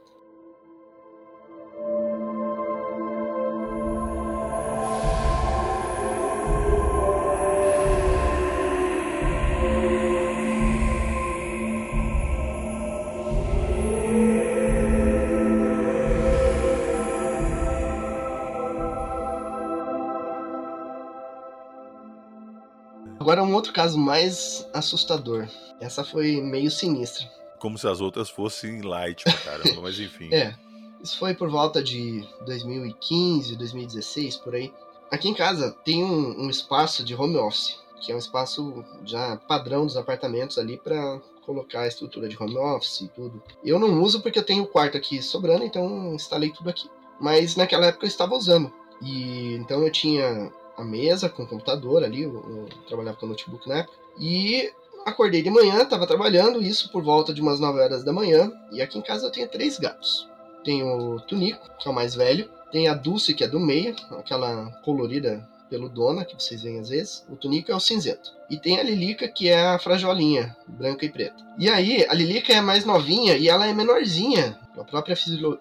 [23.64, 25.48] Outro caso mais assustador.
[25.80, 27.26] Essa foi meio sinistra.
[27.58, 30.28] Como se as outras fossem light pra caramba, mas enfim.
[30.32, 30.54] É.
[31.02, 34.72] Isso foi por volta de 2015, 2016, por aí.
[35.10, 39.36] Aqui em casa tem um, um espaço de home office, que é um espaço já
[39.36, 43.42] padrão dos apartamentos ali para colocar a estrutura de home office e tudo.
[43.62, 46.88] Eu não uso porque eu tenho o quarto aqui sobrando, então instalei tudo aqui.
[47.20, 48.72] Mas naquela época eu estava usando.
[49.02, 53.28] E então eu tinha a mesa com o computador ali, eu, eu trabalhava com o
[53.28, 54.72] notebook na época, e
[55.04, 58.80] acordei de manhã, estava trabalhando, isso por volta de umas 9 horas da manhã, e
[58.80, 60.28] aqui em casa eu tenho três gatos.
[60.64, 63.94] Tenho o Tunico, que é o mais velho, tem a Dulce, que é do meio,
[64.18, 67.24] aquela colorida peludona que vocês veem às vezes.
[67.28, 68.32] O Tunico é o cinzento.
[68.48, 71.36] E tem a Lilica, que é a frajolinha, branca e preta.
[71.58, 75.16] E aí, a Lilica é mais novinha e ela é menorzinha, a própria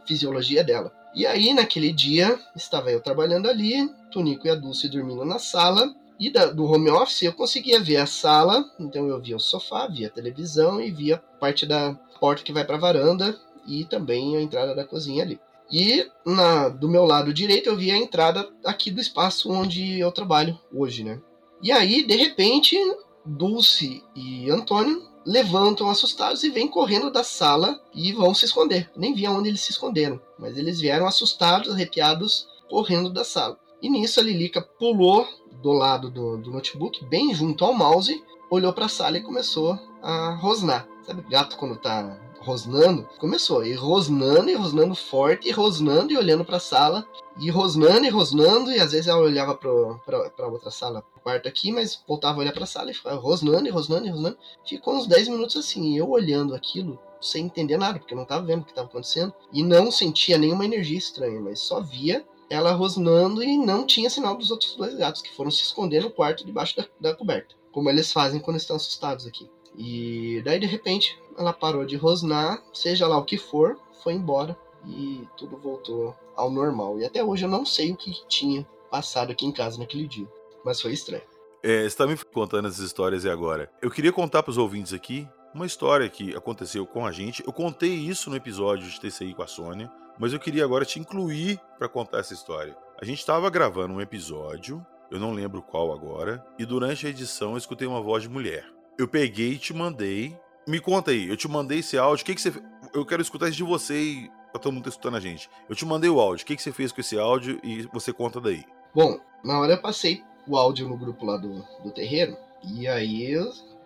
[0.06, 0.92] fisiologia dela.
[1.16, 5.94] E aí, naquele dia, estava eu trabalhando ali, Tonico e a Dulce dormindo na sala.
[6.20, 9.88] E da, do home office eu conseguia ver a sala, então eu via o sofá,
[9.88, 14.38] via a televisão e via parte da porta que vai para a varanda e também
[14.38, 15.40] a entrada da cozinha ali.
[15.72, 20.12] E na, do meu lado direito eu via a entrada aqui do espaço onde eu
[20.12, 21.20] trabalho hoje, né?
[21.62, 22.78] E aí, de repente,
[23.26, 28.90] Dulce e Antônio levantam assustados e vêm correndo da sala e vão se esconder.
[28.96, 33.58] Nem vi onde eles se esconderam, mas eles vieram assustados, arrepiados, correndo da sala.
[33.82, 35.28] E nisso a Lilica pulou
[35.62, 39.78] do lado do, do notebook, bem junto ao mouse, olhou para a sala e começou
[40.02, 40.88] a rosnar.
[41.06, 43.08] Sabe gato quando tá rosnando?
[43.18, 47.08] Começou, e rosnando, e rosnando forte, e rosnando, e olhando para a sala,
[47.40, 52.04] e rosnando, e rosnando, e às vezes ela olhava para outra sala, quarto aqui, mas
[52.08, 54.38] voltava a olhar para a sala e ficava rosnando, e rosnando, e rosnando.
[54.68, 58.46] Ficou uns 10 minutos assim, eu olhando aquilo, sem entender nada, porque eu não estava
[58.46, 62.74] vendo o que estava acontecendo, e não sentia nenhuma energia estranha, mas só via ela
[62.74, 66.46] rosnando e não tinha sinal dos outros dois gatos, que foram se esconder no quarto
[66.46, 69.50] debaixo da, da coberta, como eles fazem quando estão assustados aqui.
[69.76, 74.58] E daí de repente ela parou de rosnar, seja lá o que for, foi embora
[74.86, 77.00] e tudo voltou ao normal.
[77.00, 80.28] E até hoje eu não sei o que tinha passado aqui em casa naquele dia,
[80.64, 81.24] mas foi estranho.
[81.64, 83.72] É, você está me contando essas histórias e agora?
[83.82, 87.44] Eu queria contar para os ouvintes aqui uma história que aconteceu com a gente.
[87.46, 91.00] Eu contei isso no episódio de TCI com a Sônia, mas eu queria agora te
[91.00, 92.76] incluir para contar essa história.
[93.02, 97.52] A gente estava gravando um episódio eu não lembro qual agora, e durante a edição
[97.52, 98.66] eu escutei uma voz de mulher.
[98.98, 100.38] Eu peguei e te mandei.
[100.68, 102.54] Me conta aí, eu te mandei esse áudio, o que, que você.
[102.94, 105.50] Eu quero escutar isso de você e pra todo mundo tá escutando a gente.
[105.68, 108.14] Eu te mandei o áudio, o que, que você fez com esse áudio e você
[108.14, 108.64] conta daí.
[108.94, 113.36] Bom, na hora eu passei o áudio no grupo lá do, do terreiro, e aí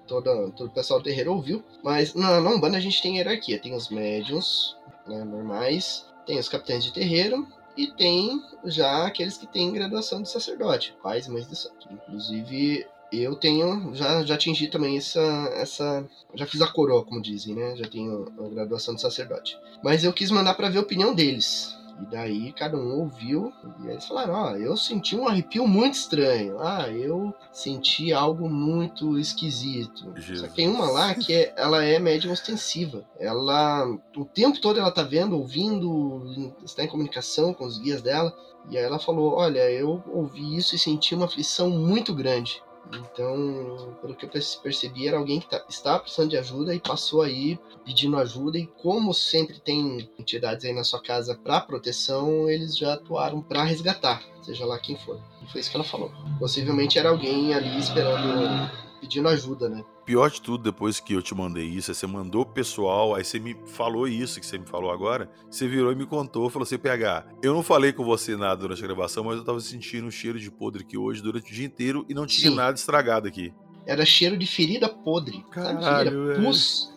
[0.06, 1.64] toda, todo o pessoal do terreiro ouviu.
[1.84, 4.76] Mas na, na Umbanda a gente tem hierarquia, tem os médiums
[5.08, 10.30] né, normais, tem os capitães de terreiro e tem já aqueles que têm graduação de
[10.30, 11.88] sacerdote, pais e mães de santo.
[11.92, 15.22] Inclusive, eu tenho, já, já atingi também essa,
[15.56, 16.08] essa.
[16.36, 17.76] Já fiz a coroa, como dizem, né?
[17.76, 19.58] Já tenho a graduação de sacerdote.
[19.84, 21.78] Mas eu quis mandar para ver a opinião deles.
[22.02, 23.52] E daí cada um ouviu
[23.84, 26.60] e eles falaram: Ó, oh, eu senti um arrepio muito estranho.
[26.60, 30.14] Ah, eu senti algo muito esquisito.
[30.16, 30.42] Jesus.
[30.42, 33.04] Só que tem uma lá que é, ela é médium ostensiva.
[33.20, 38.32] Ela, o tempo todo ela tá vendo, ouvindo, está em comunicação com os guias dela.
[38.70, 42.62] E aí ela falou: Olha, eu ouvi isso e senti uma aflição muito grande.
[42.94, 47.22] Então, pelo que eu percebi, era alguém que tá, estava precisando de ajuda e passou
[47.22, 48.58] aí pedindo ajuda.
[48.58, 53.64] E como sempre tem entidades aí na sua casa para proteção, eles já atuaram para
[53.64, 55.20] resgatar, seja lá quem for.
[55.44, 56.12] E foi isso que ela falou.
[56.40, 58.72] Possivelmente era alguém ali esperando,
[59.02, 59.84] pedindo ajuda, né?
[60.08, 63.38] Pior de tudo, depois que eu te mandei isso, você mandou pro pessoal, aí você
[63.40, 66.78] me falou isso que você me falou agora, você virou e me contou, falou assim,
[66.78, 70.12] PH, eu não falei com você nada durante a gravação, mas eu tava sentindo um
[70.12, 72.56] cheiro de podre aqui hoje durante o dia inteiro e não tinha Sim.
[72.56, 73.54] nada estragado aqui.
[73.86, 76.10] Era cheiro de ferida podre, Caralho, sabe?
[76.10, 76.94] Ferida, pus.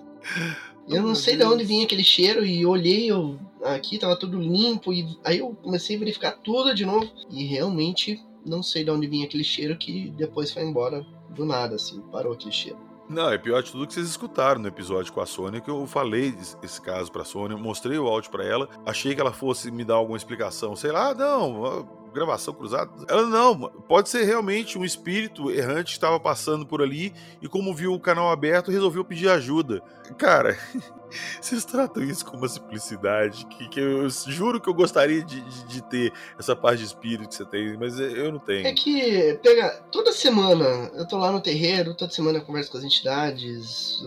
[0.88, 4.92] Eu não sei de onde vinha aquele cheiro e olhei, eu, aqui tava tudo limpo
[4.92, 9.09] e aí eu comecei a verificar tudo de novo e realmente não sei de onde
[9.09, 12.89] vinha aquele cheiro que depois foi embora do nada, assim, parou aquele cheiro.
[13.11, 15.85] Não, é pior de tudo que vocês escutaram no episódio com a Sônia, que eu
[15.85, 19.83] falei esse caso pra Sônia, mostrei o áudio para ela, achei que ela fosse me
[19.85, 22.88] dar alguma explicação, sei lá, não, gravação cruzada.
[23.09, 27.75] Ela não, pode ser realmente um espírito errante que estava passando por ali e como
[27.75, 29.83] viu o canal aberto, resolveu pedir ajuda.
[30.16, 30.57] Cara,
[31.40, 35.64] vocês tratam isso com uma simplicidade que, que eu juro que eu gostaria de, de,
[35.66, 38.66] de, ter essa parte de espírito que você tem, mas eu não tenho.
[38.66, 42.79] É que, pega, toda semana eu tô lá no terreiro, toda semana eu converso com
[42.79, 44.03] as entidades,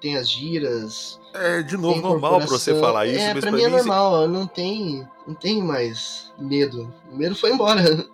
[0.00, 1.20] tem as giras.
[1.34, 3.18] É, de novo, normal pra você falar isso.
[3.18, 6.92] É, mas pra, pra mim é normal, não tem, não tem mais medo.
[7.10, 7.80] O medo foi embora.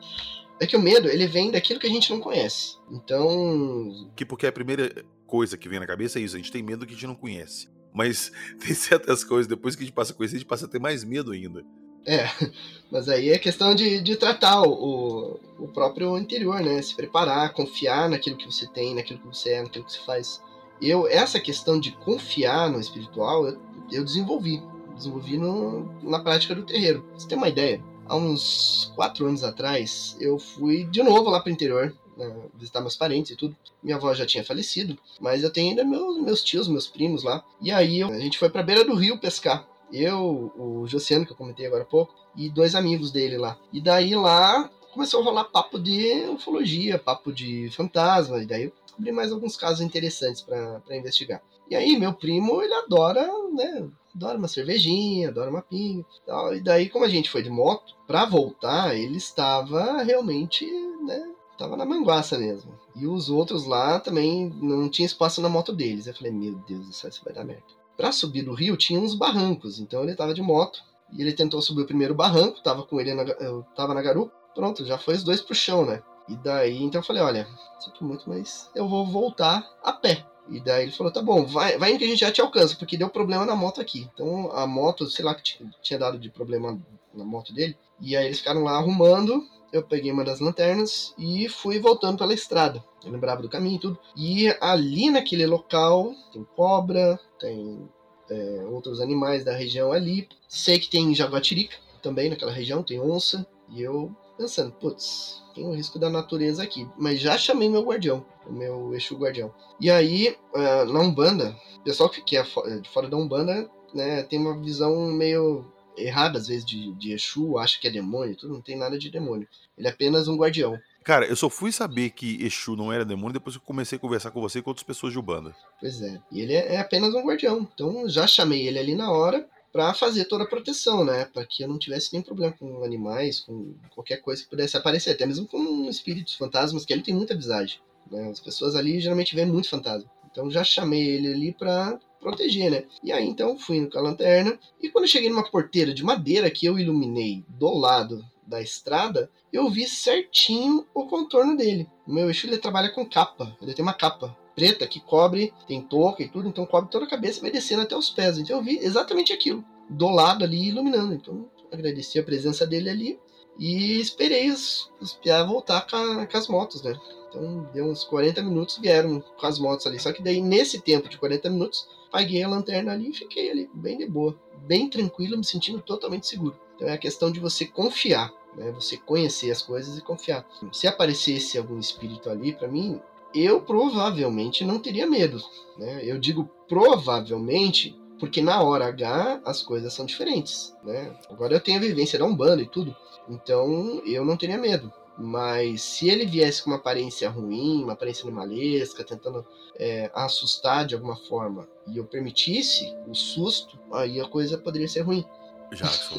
[0.59, 2.79] É que o medo, ele vem daquilo que a gente não conhece.
[2.91, 4.11] Então.
[4.17, 6.81] Que porque a primeira coisa que vem na cabeça é isso, a gente tem medo
[6.81, 7.69] do que a gente não conhece.
[7.97, 8.31] Mas
[8.61, 10.79] tem certas coisas, depois que a gente passa a conhecer, a gente passa a ter
[10.79, 11.65] mais medo ainda.
[12.05, 12.29] É,
[12.93, 16.81] mas aí é questão de, de tratar o, o próprio interior, né?
[16.83, 20.43] Se preparar, confiar naquilo que você tem, naquilo que você é, naquilo que você faz.
[20.81, 23.59] Eu, essa questão de confiar no espiritual, eu,
[23.91, 24.63] eu desenvolvi.
[24.95, 27.03] Desenvolvi no, na prática do terreiro.
[27.03, 27.83] Pra você tem uma ideia?
[28.07, 32.97] Há uns quatro anos atrás, eu fui de novo lá pro interior né, visitar meus
[32.97, 33.57] parentes e tudo.
[33.83, 37.45] Minha avó já tinha falecido, mas eu tenho ainda meus, meus tios, meus primos lá.
[37.61, 39.67] E aí a gente foi pra beira do rio pescar.
[39.93, 43.57] Eu, o Josiano, que eu comentei agora há pouco, e dois amigos dele lá.
[43.73, 48.73] E daí lá começou a rolar papo de ufologia, papo de fantasma, e daí eu
[48.85, 51.43] descobri mais alguns casos interessantes para investigar.
[51.69, 53.89] E aí, meu primo, ele adora, né?
[54.15, 56.55] Adora uma cervejinha, adora uma pinga tal.
[56.55, 60.65] E daí, como a gente foi de moto, para voltar, ele estava realmente,
[61.05, 61.36] né?
[61.57, 62.73] Tava na manguaça mesmo.
[62.95, 66.07] E os outros lá também não tinha espaço na moto deles.
[66.07, 67.64] Eu falei, meu Deus do céu, isso vai dar merda.
[67.97, 70.83] Pra subir do rio tinha uns barrancos, então ele tava de moto.
[71.12, 74.33] E ele tentou subir o primeiro barranco, tava com ele, na, eu tava na garupa.
[74.55, 76.03] Pronto, já foi os dois pro chão, né?
[76.29, 80.27] E daí, então eu falei, olha, sinto muito, mas eu vou voltar a pé.
[80.49, 82.97] E daí ele falou, tá bom, vai, vai que a gente já te alcança, porque
[82.97, 84.09] deu problema na moto aqui.
[84.12, 85.42] Então a moto, sei lá que
[85.83, 86.81] tinha dado de problema
[87.14, 87.77] na moto dele.
[88.01, 92.35] E aí eles ficaram lá arrumando, eu peguei uma das lanternas e fui voltando pela
[92.35, 92.85] estrada.
[93.05, 93.99] Eu lembrava do caminho e tudo.
[94.17, 97.89] E ali naquele local tem cobra, tem
[98.31, 100.29] é, outros animais da região ali.
[100.49, 103.47] Sei que tem jaguatirica também naquela região, tem onça.
[103.69, 106.89] E eu pensando, putz, tem o risco da natureza aqui.
[106.99, 109.53] Mas já chamei meu guardião, o meu Exu guardião.
[109.81, 114.39] E aí, uh, na Umbanda, o pessoal que é de fora da Umbanda né, tem
[114.39, 115.64] uma visão meio
[115.97, 119.11] errada, às vezes, de, de Exu, acha que é demônio, tudo, não tem nada de
[119.11, 119.49] demônio.
[119.76, 120.78] Ele é apenas um guardião.
[121.03, 124.01] Cara, eu só fui saber que Exu não era demônio depois que eu comecei a
[124.01, 125.55] conversar com você e com outras pessoas de Ubanda.
[125.80, 126.20] Pois é.
[126.32, 127.68] E ele é, é apenas um guardião.
[127.74, 131.26] Então já chamei ele ali na hora para fazer toda a proteção, né?
[131.26, 135.11] Para que eu não tivesse nenhum problema com animais, com qualquer coisa que pudesse aparecer,
[135.11, 137.78] até mesmo com espíritos, fantasmas, que ele tem muita visagem.
[138.11, 138.30] Né?
[138.30, 140.11] As pessoas ali geralmente veem muito fantasma.
[140.30, 142.85] Então já chamei ele ali para proteger, né?
[143.05, 146.66] E aí então fui com a lanterna e quando cheguei numa porteira de madeira que
[146.66, 151.89] eu iluminei do lado da estrada, eu vi certinho o contorno dele.
[152.05, 155.81] O meu eixo ele trabalha com capa, ele tem uma capa preta que cobre, tem
[155.81, 158.39] touca e tudo, então cobre toda a cabeça vai descendo até os pés.
[158.39, 161.14] Então eu vi exatamente aquilo, do lado ali iluminando.
[161.14, 163.20] Então agradeci a presença dele ali
[163.57, 166.99] e esperei os, os piá voltar com, com as motos, né?
[167.29, 170.01] Então deu uns 40 minutos, vieram com as motos ali.
[170.01, 173.71] Só que daí, nesse tempo de 40 minutos, paguei a lanterna ali e fiquei ali,
[173.75, 176.59] bem de boa, bem tranquilo, me sentindo totalmente seguro.
[176.75, 178.71] Então é a questão de você confiar, né?
[178.73, 180.47] Você conhecer as coisas e confiar.
[180.73, 183.01] Se aparecesse algum espírito ali para mim,
[183.35, 185.43] eu provavelmente não teria medo,
[185.77, 186.01] né?
[186.03, 191.15] Eu digo provavelmente porque na hora H as coisas são diferentes, né?
[191.31, 192.97] Agora eu tenho a vivência da Umbanda e tudo,
[193.29, 194.93] então eu não teria medo.
[195.19, 199.45] Mas se ele viesse com uma aparência ruim, uma aparência animalesca, tentando
[199.79, 205.01] é, assustar de alguma forma, e eu permitisse o susto, aí a coisa poderia ser
[205.01, 205.25] ruim.
[205.73, 206.17] Jackson.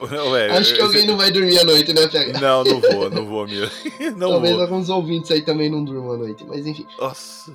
[0.30, 2.40] Ué, Acho que alguém não vai dormir à noite, né, PH?
[2.40, 3.70] Não, não vou, não vou mesmo.
[4.16, 4.62] Não Talvez vou.
[4.62, 6.86] alguns ouvintes aí também não durmam à noite, mas enfim.
[6.98, 7.54] Nossa.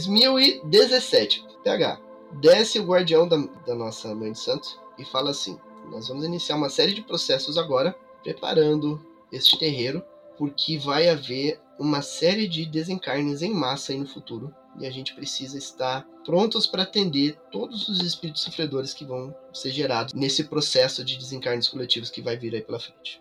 [0.00, 1.44] Dois mil e dezessete.
[1.62, 2.00] PH.
[2.40, 3.36] Desce o guardião da,
[3.66, 5.58] da nossa mãe de santo e fala assim:
[5.90, 10.02] Nós vamos iniciar uma série de processos agora, preparando este terreiro,
[10.38, 14.54] porque vai haver uma série de desencarnes em massa aí no futuro.
[14.78, 19.70] E a gente precisa estar prontos para atender todos os espíritos sofredores que vão ser
[19.70, 23.20] gerados nesse processo de desencarnes coletivos que vai vir aí pela frente.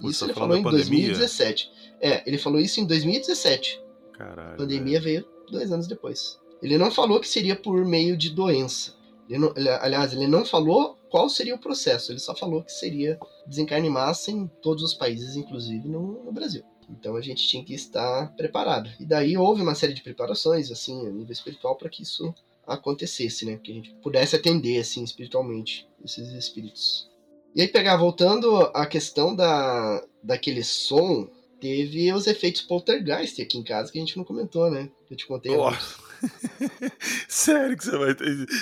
[0.00, 1.06] Você isso tá ele falou em pandemia?
[1.08, 1.72] 2017.
[2.00, 3.80] É, ele falou isso em 2017.
[4.12, 4.54] Caralho.
[4.54, 6.38] A pandemia veio dois anos depois.
[6.62, 8.94] Ele não falou que seria por meio de doença.
[9.28, 12.10] Ele não- ele- aliás, ele não falou qual seria o processo.
[12.12, 16.62] Ele só falou que seria desencarne massa em todos os países, inclusive no, no Brasil.
[16.90, 18.90] Então a gente tinha que estar preparado.
[18.98, 22.34] E daí houve uma série de preparações, assim, a nível espiritual, para que isso
[22.66, 23.58] acontecesse, né?
[23.62, 27.08] Que a gente pudesse atender, assim, espiritualmente, esses espíritos.
[27.54, 31.28] E aí, pegar, voltando à questão da, daquele som,
[31.60, 34.88] teve os efeitos poltergeist aqui em casa que a gente não comentou, né?
[35.10, 35.54] Eu te contei.
[35.54, 35.96] Antes.
[37.28, 38.14] Sério que você vai,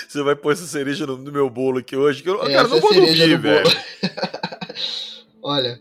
[0.07, 2.21] você vai pôr essa cereja no, no meu bolo aqui hoje?
[2.23, 3.67] Que eu, É, cara, não vou dormir, velho.
[5.41, 5.79] Olha,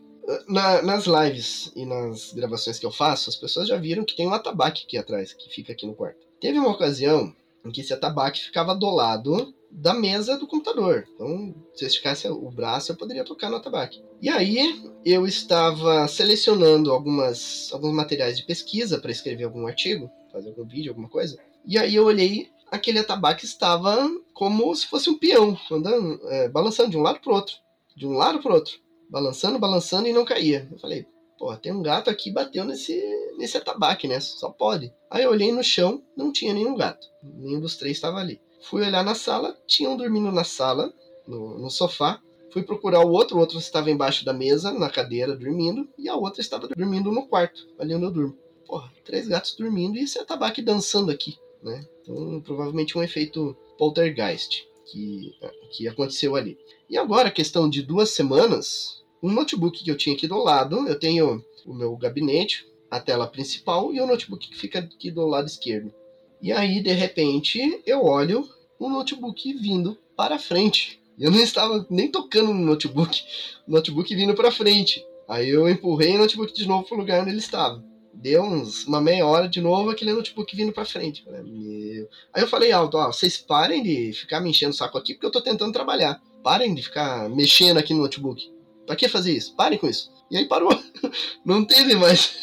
[0.48, 4.26] na- nas lives e nas gravações que eu faço, as pessoas já viram que tem
[4.26, 6.26] um atabaque aqui atrás, que fica aqui no quarto.
[6.40, 11.06] Teve uma ocasião em que esse atabaque ficava do lado da mesa do computador.
[11.14, 14.02] Então, se eu esticasse o braço, eu poderia tocar no atabaque.
[14.22, 20.48] E aí, eu estava selecionando algumas, alguns materiais de pesquisa para escrever algum artigo, fazer
[20.48, 21.38] algum vídeo, alguma coisa.
[21.64, 26.90] E aí eu olhei, aquele atabaque estava como se fosse um peão, andando, é, balançando
[26.90, 27.56] de um lado para outro,
[27.94, 28.78] de um lado para outro,
[29.10, 30.66] balançando, balançando e não caía.
[30.72, 31.06] Eu falei,
[31.38, 32.98] pô, tem um gato aqui bateu nesse
[33.36, 34.20] nesse atabaque, né?
[34.20, 34.90] Só pode.
[35.10, 38.40] Aí eu olhei no chão, não tinha nenhum gato, nenhum dos três estava ali.
[38.68, 40.92] Fui olhar na sala, tinham dormindo na sala,
[41.26, 42.20] no, no sofá.
[42.50, 46.16] Fui procurar o outro, o outro estava embaixo da mesa, na cadeira, dormindo, e a
[46.16, 48.36] outra estava dormindo no quarto, ali onde eu durmo.
[48.66, 51.86] Porra, três gatos dormindo e esse atabaque dançando aqui, né?
[52.02, 55.32] Então, provavelmente um efeito poltergeist que,
[55.70, 56.58] que aconteceu ali.
[56.90, 60.98] E agora, questão de duas semanas, um notebook que eu tinha aqui do lado, eu
[60.98, 65.46] tenho o meu gabinete, a tela principal e o notebook que fica aqui do lado
[65.46, 65.94] esquerdo.
[66.42, 71.00] E aí, de repente, eu olho o notebook vindo para frente.
[71.18, 73.22] Eu não estava nem tocando no notebook,
[73.66, 75.04] o notebook vindo para frente.
[75.28, 77.82] Aí eu empurrei o notebook de novo pro lugar onde ele estava.
[78.14, 81.22] Deu uns, uma meia hora de novo aquele notebook vindo para frente.
[81.24, 82.08] Falei, meu...
[82.32, 85.26] Aí eu falei alto, ó, vocês parem de ficar me enchendo o saco aqui porque
[85.26, 86.20] eu tô tentando trabalhar.
[86.42, 88.50] Parem de ficar mexendo aqui no notebook.
[88.86, 89.54] Pra que fazer isso?
[89.56, 90.10] Parem com isso.
[90.30, 90.70] E aí parou.
[91.44, 92.34] Não teve mais.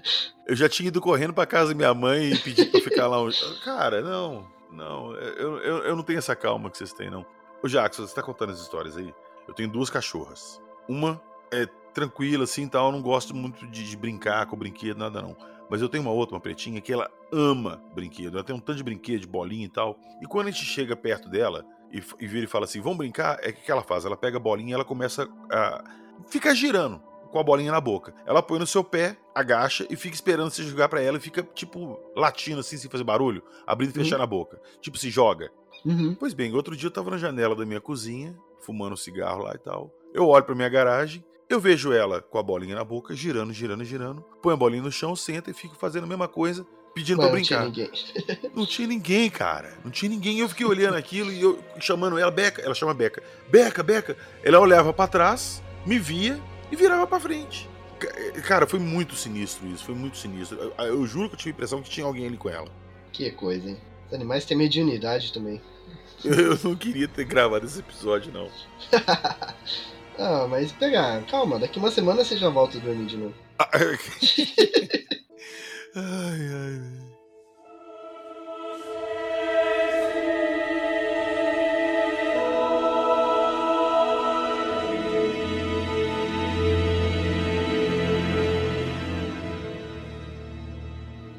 [0.46, 3.22] Eu já tinha ido correndo pra casa da minha mãe e pedi pra ficar lá.
[3.22, 3.30] um-
[3.62, 7.24] Cara, não, não, eu, eu, eu não tenho essa calma que vocês têm, não.
[7.62, 9.14] Ô Jackson, você tá contando as histórias aí?
[9.46, 10.60] Eu tenho duas cachorras.
[10.88, 15.20] Uma é tranquila, assim, tal, eu não gosto muito de, de brincar com brinquedo, nada
[15.22, 15.36] não.
[15.70, 18.34] Mas eu tenho uma outra, uma pretinha, que ela ama brinquedo.
[18.36, 19.98] Ela tem um tanto de brinquedo, de bolinha e tal.
[20.22, 23.38] E quando a gente chega perto dela e, e vira e fala assim, vamos brincar,
[23.42, 24.04] é o que que ela faz?
[24.04, 25.84] Ela pega a bolinha e ela começa a
[26.26, 28.14] ficar girando com a bolinha na boca.
[28.26, 31.42] Ela põe no seu pé, agacha e fica esperando você jogar pra ela e fica,
[31.54, 34.04] tipo, latindo assim, sem fazer barulho, abrindo e Uhum.
[34.04, 34.60] fechando a boca.
[34.80, 35.50] Tipo, se joga.
[35.84, 36.14] Uhum.
[36.18, 39.54] Pois bem, outro dia eu tava na janela da minha cozinha, fumando um cigarro lá
[39.54, 39.92] e tal.
[40.12, 43.84] Eu olho pra minha garagem, eu vejo ela com a bolinha na boca, girando, girando,
[43.84, 44.22] girando.
[44.42, 47.36] Põe a bolinha no chão, senta e fica fazendo a mesma coisa, pedindo Mas pra
[47.38, 47.64] brincar.
[47.64, 48.50] Não tinha ninguém.
[48.54, 49.78] não tinha ninguém, cara.
[49.84, 50.40] Não tinha ninguém.
[50.40, 52.60] Eu fiquei olhando aquilo e eu chamando ela, Beca.
[52.60, 53.22] Ela chama Beca.
[53.48, 54.16] Beca, Beca.
[54.42, 56.38] Ela olhava para trás, me via
[56.70, 57.68] e virava para frente.
[58.46, 59.84] Cara, foi muito sinistro isso.
[59.84, 60.56] Foi muito sinistro.
[60.58, 62.68] Eu, eu, juro que eu tive a impressão que tinha alguém ali com ela.
[63.12, 63.78] Que coisa, hein?
[64.06, 65.60] Os animais têm mediunidade também.
[66.24, 68.50] Eu não queria ter gravado esse episódio, não.
[70.18, 73.34] ah, mas pegar, calma, daqui uma semana você já volta a dormir de novo.
[75.94, 77.07] Ai, ai.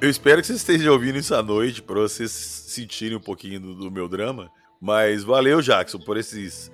[0.02, 3.76] Eu espero que vocês estejam ouvindo isso à noite para vocês sentirem um pouquinho do,
[3.76, 4.50] do meu drama.
[4.80, 6.72] Mas valeu, Jackson, por esses.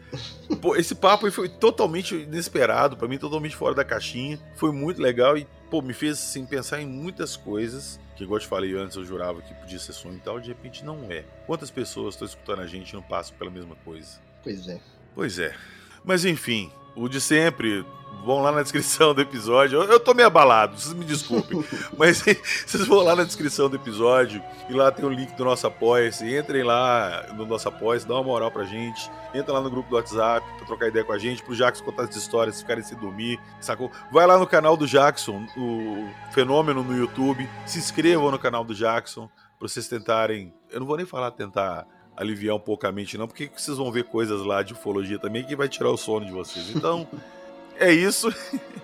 [0.62, 4.40] Pô, esse papo foi totalmente inesperado, para mim, totalmente fora da caixinha.
[4.56, 8.00] Foi muito legal e, pô, me fez assim, pensar em muitas coisas.
[8.16, 10.50] Que, igual eu te falei antes, eu jurava que podia ser sonho e tal, de
[10.50, 11.26] repente não é.
[11.48, 14.22] Quantas pessoas estão escutando a gente e não passam pela mesma coisa?
[14.44, 14.80] Pois é.
[15.16, 15.56] Pois é.
[16.04, 17.86] Mas enfim, o de sempre,
[18.26, 19.82] vão lá na descrição do episódio.
[19.82, 21.64] Eu, eu tô meio abalado, vocês me desculpem.
[21.96, 22.24] mas
[22.66, 26.36] vocês vão lá na descrição do episódio e lá tem o link do nosso Apoia-se.
[26.36, 29.10] Entrem lá no nosso Apoia-se, dá uma moral pra gente.
[29.34, 32.04] Entra lá no grupo do WhatsApp pra trocar ideia com a gente, pro Jackson contar
[32.04, 33.91] as histórias, ficarem sem dormir, sacou?
[34.12, 37.48] Vai lá no canal do Jackson, o Fenômeno no YouTube.
[37.66, 39.30] Se inscrevam no canal do Jackson
[39.60, 40.54] pra vocês tentarem.
[40.72, 41.86] Eu não vou nem falar tentar
[42.16, 45.43] aliviar um pouco a mente, não, porque vocês vão ver coisas lá de ufologia também
[45.43, 46.76] que vai tirar o sono de vocês.
[46.76, 47.07] Então
[47.80, 48.34] é isso.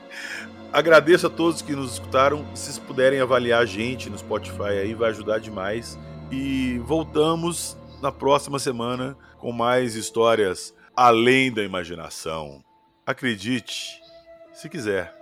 [0.73, 2.45] Agradeço a todos que nos escutaram.
[2.55, 5.99] Se vocês puderem avaliar a gente no Spotify aí, vai ajudar demais.
[6.31, 12.63] E voltamos na próxima semana com mais histórias além da imaginação.
[13.05, 13.99] Acredite,
[14.53, 15.20] se quiser.